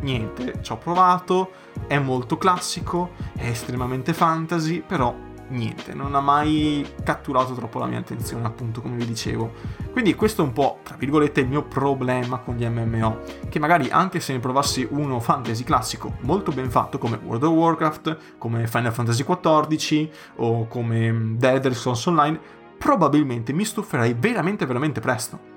niente, 0.00 0.62
ci 0.62 0.72
ho 0.72 0.78
provato, 0.78 1.50
è 1.86 1.98
molto 1.98 2.38
classico, 2.38 3.10
è 3.36 3.48
estremamente 3.48 4.14
fantasy, 4.14 4.80
però 4.80 5.14
niente, 5.50 5.94
non 5.94 6.14
ha 6.14 6.20
mai 6.20 6.86
catturato 7.02 7.54
troppo 7.54 7.78
la 7.78 7.86
mia 7.86 7.98
attenzione, 7.98 8.46
appunto, 8.46 8.80
come 8.80 8.96
vi 8.96 9.06
dicevo. 9.06 9.52
Quindi 9.92 10.14
questo 10.14 10.42
è 10.42 10.44
un 10.44 10.52
po', 10.52 10.80
tra 10.82 10.96
virgolette, 10.96 11.40
il 11.40 11.48
mio 11.48 11.62
problema 11.62 12.38
con 12.38 12.56
gli 12.56 12.66
MMO, 12.66 13.20
che 13.48 13.58
magari 13.58 13.88
anche 13.90 14.20
se 14.20 14.32
ne 14.32 14.38
provassi 14.38 14.86
uno 14.90 15.20
fantasy 15.20 15.64
classico 15.64 16.16
molto 16.20 16.52
ben 16.52 16.70
fatto, 16.70 16.98
come 16.98 17.20
World 17.22 17.42
of 17.42 17.52
Warcraft, 17.52 18.18
come 18.38 18.66
Final 18.66 18.92
Fantasy 18.92 19.24
XIV 19.24 20.08
o 20.36 20.66
come 20.66 21.34
The 21.36 21.50
Elder 21.50 21.74
Scrolls 21.74 22.06
Online, 22.06 22.40
probabilmente 22.78 23.52
mi 23.52 23.64
stuferei 23.64 24.14
veramente, 24.18 24.64
veramente 24.66 25.00
presto. 25.00 25.48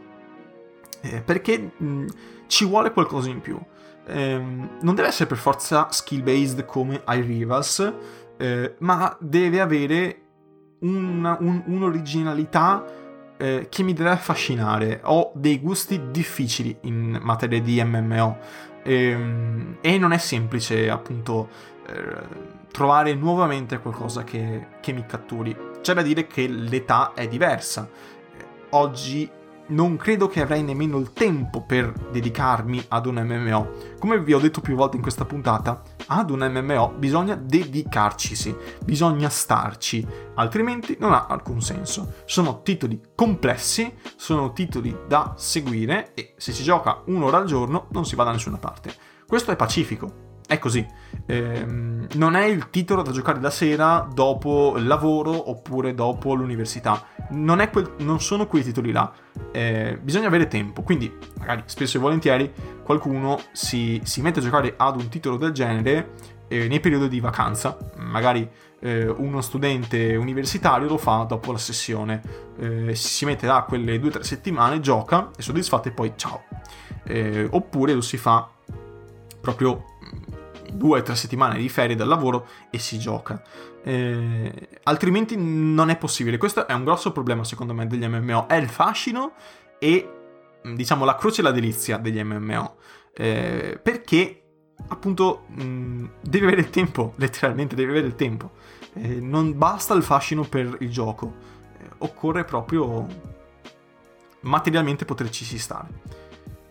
Eh, 1.02 1.22
perché 1.22 1.72
mh, 1.76 2.06
ci 2.48 2.66
vuole 2.66 2.92
qualcosa 2.92 3.30
in 3.30 3.42
più. 3.42 3.60
Eh, 4.06 4.38
non 4.38 4.96
deve 4.96 5.08
essere 5.08 5.28
per 5.28 5.38
forza 5.38 5.88
skill 5.92 6.24
based 6.24 6.66
come 6.66 7.02
iRivals, 7.08 7.94
eh, 8.38 8.76
ma 8.80 9.16
deve 9.20 9.62
avere 9.62 10.22
una, 10.80 11.38
un, 11.40 11.64
un'originalità 11.66 12.86
eh, 13.38 13.68
che 13.70 13.84
mi 13.84 13.94
deve 13.94 14.10
affascinare. 14.10 15.02
Ho 15.04 15.32
dei 15.36 15.60
gusti 15.60 16.12
difficili 16.12 16.76
in 16.82 17.20
materia 17.22 17.62
di 17.62 17.84
MMO 17.84 18.38
ehm, 18.84 19.78
e 19.82 19.98
non 19.98 20.12
è 20.12 20.18
semplice 20.18 20.90
appunto 20.90 21.50
eh, 21.88 22.62
trovare 22.72 23.14
nuovamente 23.14 23.80
qualcosa 23.80 24.24
che, 24.24 24.68
che 24.80 24.94
mi 24.94 25.06
catturi. 25.06 25.56
C'è 25.82 25.94
da 25.94 26.02
dire 26.02 26.28
che 26.28 26.48
l'età 26.48 27.14
è 27.14 27.28
diversa. 27.28 27.88
Oggi 28.70 29.30
non 29.68 29.96
credo 29.98 30.28
che 30.28 30.42
avrei 30.42 30.64
nemmeno 30.64 30.98
il 30.98 31.14
tempo 31.14 31.62
per 31.62 31.92
dedicarmi 32.12 32.84
ad 32.90 33.06
un 33.06 33.16
MMO. 33.16 33.72
Come 34.00 34.20
vi 34.20 34.34
ho 34.34 34.40
detto 34.40 34.62
più 34.62 34.76
volte 34.76 34.98
in 34.98 35.02
questa 35.02 35.26
puntata, 35.26 35.82
ad 36.08 36.30
un 36.30 36.40
MMO 36.40 36.96
bisogna 36.98 37.36
dedicarcisi, 37.36 38.56
bisogna 38.84 39.30
starci, 39.30 40.06
altrimenti 40.36 40.98
non 41.00 41.14
ha 41.14 41.28
alcun 41.28 41.62
senso. 41.62 42.16
Sono 42.26 42.62
titoli 42.62 43.02
complessi, 43.16 43.94
sono 44.16 44.52
titoli 44.54 44.96
da 45.08 45.34
seguire 45.38 46.14
e 46.14 46.34
se 46.38 46.52
si 46.52 46.64
gioca 46.64 47.02
un'ora 47.06 47.38
al 47.38 47.46
giorno 47.46 47.88
non 47.92 48.06
si 48.06 48.16
va 48.16 48.24
da 48.26 48.32
nessuna 48.32 48.58
parte. 48.58 48.94
Questo 49.26 49.52
è 49.52 49.56
pacifico, 49.56 50.42
è 50.48 50.60
così. 50.60 50.86
Eh, 51.26 51.66
non 51.66 52.36
è 52.36 52.44
il 52.46 52.70
titolo 52.70 53.02
da 53.02 53.12
giocare 53.12 53.40
la 53.40 53.50
sera 53.50 54.08
dopo 54.14 54.76
il 54.78 54.86
lavoro 54.86 55.50
oppure 55.50 55.94
dopo 55.94 56.34
l'università. 56.34 57.02
Non, 57.30 57.68
quel, 57.72 57.94
non 58.00 58.20
sono 58.20 58.48
quei 58.48 58.64
titoli 58.64 58.92
là. 58.92 59.12
Eh, 59.52 59.98
bisogna 60.02 60.28
avere 60.28 60.48
tempo. 60.48 60.82
Quindi, 60.82 61.12
magari 61.40 61.64
spesso 61.66 61.98
e 61.98 62.00
volentieri, 62.00 62.52
qualcuno 62.84 63.40
si, 63.52 64.02
si 64.04 64.22
mette 64.22 64.40
a 64.40 64.44
giocare 64.44 64.74
ad 64.78 65.00
un 65.00 65.08
titolo 65.10 65.38
del 65.38 65.52
genere 65.52 66.14
eh, 66.48 66.68
nei 66.68 66.80
periodi 66.80 67.10
di 67.10 67.20
vacanza. 67.20 67.78
Magari 67.98 68.48
eh, 68.80 69.08
uno 69.08 69.42
studente 69.42 70.16
universitario 70.16 70.88
lo 70.88 70.98
fa 70.98 71.24
dopo 71.24 71.52
la 71.52 71.58
sessione. 71.58 72.22
Eh, 72.60 72.96
si 72.96 73.26
mette 73.26 73.48
là 73.48 73.66
quelle 73.68 73.98
due 74.00 74.10
o 74.10 74.12
tre 74.12 74.24
settimane, 74.24 74.80
gioca, 74.80 75.32
è 75.36 75.42
soddisfatto 75.42 75.88
e 75.88 75.92
poi 75.92 76.14
ciao. 76.16 76.44
Eh, 77.06 77.48
oppure 77.50 77.94
lo 77.94 78.02
si 78.02 78.18
fa 78.18 78.50
proprio 79.42 79.84
due 80.72 81.00
o 81.00 81.02
tre 81.02 81.16
settimane 81.16 81.58
di 81.58 81.70
ferie 81.70 81.96
dal 81.96 82.08
lavoro 82.08 82.48
e 82.70 82.78
si 82.80 83.00
gioca. 83.00 83.42
Eh, 83.84 84.70
altrimenti 84.84 85.36
non 85.38 85.90
è 85.90 85.98
possibile. 85.98 86.38
Questo 86.38 86.68
è 86.68 86.74
un 86.74 86.84
grosso 86.84 87.12
problema 87.12 87.44
secondo 87.44 87.74
me 87.74 87.86
degli 87.88 88.08
MMO. 88.08 88.48
È 88.48 88.56
il 88.56 88.70
fascino 88.70 89.34
e 89.80 90.10
diciamo 90.64 91.04
la 91.04 91.16
croce 91.16 91.42
e 91.42 91.44
la 91.44 91.52
delizia 91.52 91.98
degli 91.98 92.22
MMO. 92.24 92.78
Eh, 93.14 93.80
perché 93.82 94.44
appunto 94.88 95.46
mh, 95.48 96.06
devi 96.22 96.46
avere 96.46 96.62
il 96.62 96.70
tempo, 96.70 97.14
letteralmente 97.18 97.76
devi 97.76 97.92
avere 97.92 98.08
il 98.08 98.16
tempo. 98.16 98.52
Eh, 98.94 99.20
non 99.20 99.58
basta 99.58 99.94
il 99.94 100.04
fascino 100.04 100.44
per 100.44 100.78
il 100.80 100.90
gioco, 100.90 101.34
eh, 101.80 101.90
occorre 102.00 102.44
proprio 102.44 103.06
materialmente 104.42 105.06
poterci 105.06 105.58
stare. 105.58 106.02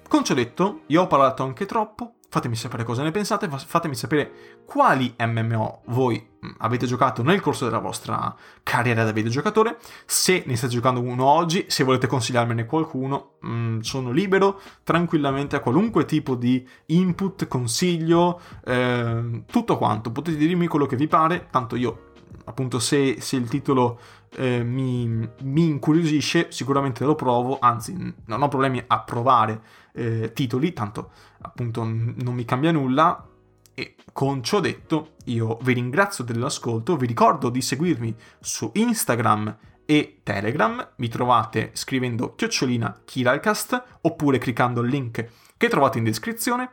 Con 0.08 0.24
ciò 0.24 0.34
detto, 0.34 0.82
io 0.86 1.02
ho 1.02 1.06
parlato 1.06 1.42
anche 1.42 1.66
troppo, 1.66 2.14
fatemi 2.32 2.56
sapere 2.56 2.82
cosa 2.82 3.02
ne 3.02 3.10
pensate, 3.10 3.46
fatemi 3.46 3.94
sapere 3.94 4.60
quali 4.64 5.14
MMO 5.18 5.82
voi 5.88 6.30
avete 6.60 6.86
giocato 6.86 7.22
nel 7.22 7.42
corso 7.42 7.66
della 7.66 7.78
vostra 7.78 8.34
carriera 8.62 9.04
da 9.04 9.12
videogiocatore, 9.12 9.76
se 10.06 10.42
ne 10.46 10.56
state 10.56 10.72
giocando 10.72 11.02
uno 11.02 11.26
oggi, 11.26 11.66
se 11.68 11.84
volete 11.84 12.06
consigliarmene 12.06 12.64
qualcuno, 12.64 13.32
mh, 13.40 13.80
sono 13.80 14.12
libero 14.12 14.62
tranquillamente 14.82 15.56
a 15.56 15.60
qualunque 15.60 16.06
tipo 16.06 16.34
di 16.34 16.66
input, 16.86 17.46
consiglio, 17.48 18.40
eh, 18.64 19.42
tutto 19.44 19.76
quanto, 19.76 20.10
potete 20.10 20.38
dirmi 20.38 20.68
quello 20.68 20.86
che 20.86 20.96
vi 20.96 21.08
pare, 21.08 21.48
tanto 21.50 21.76
io 21.76 22.12
appunto 22.46 22.78
se, 22.78 23.20
se 23.20 23.36
il 23.36 23.46
titolo 23.46 23.98
eh, 24.36 24.62
mi, 24.62 25.06
mi, 25.42 25.64
incuriosisce 25.64 26.50
sicuramente 26.50 27.04
lo 27.04 27.14
provo, 27.14 27.58
anzi 27.60 27.94
non 28.26 28.42
ho 28.42 28.48
problemi 28.48 28.82
a 28.86 29.00
provare 29.00 29.60
eh, 29.92 30.32
titoli, 30.32 30.72
tanto 30.72 31.10
appunto 31.42 31.84
non 31.84 32.34
mi 32.34 32.44
cambia 32.44 32.72
nulla. 32.72 33.26
E 33.74 33.96
con 34.12 34.42
ciò 34.42 34.60
detto, 34.60 35.14
io 35.24 35.58
vi 35.62 35.72
ringrazio 35.72 36.24
dell'ascolto, 36.24 36.96
vi 36.96 37.06
ricordo 37.06 37.48
di 37.48 37.62
seguirmi 37.62 38.14
su 38.40 38.70
Instagram 38.74 39.56
e 39.86 40.20
Telegram, 40.22 40.92
mi 40.96 41.08
trovate 41.08 41.70
scrivendo 41.72 42.34
chiocciolina 42.34 43.02
Kiralcast 43.04 43.98
oppure 44.02 44.38
cliccando 44.38 44.82
il 44.82 44.90
link 44.90 45.26
che 45.56 45.68
trovate 45.68 45.98
in 45.98 46.04
descrizione. 46.04 46.70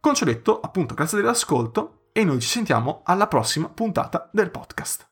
Con 0.00 0.14
ciò 0.14 0.24
detto, 0.24 0.60
appunto, 0.60 0.94
grazie 0.94 1.18
dell'ascolto 1.18 2.08
e 2.12 2.24
noi 2.24 2.40
ci 2.40 2.48
sentiamo 2.48 3.02
alla 3.04 3.28
prossima 3.28 3.68
puntata 3.68 4.28
del 4.32 4.50
podcast. 4.50 5.11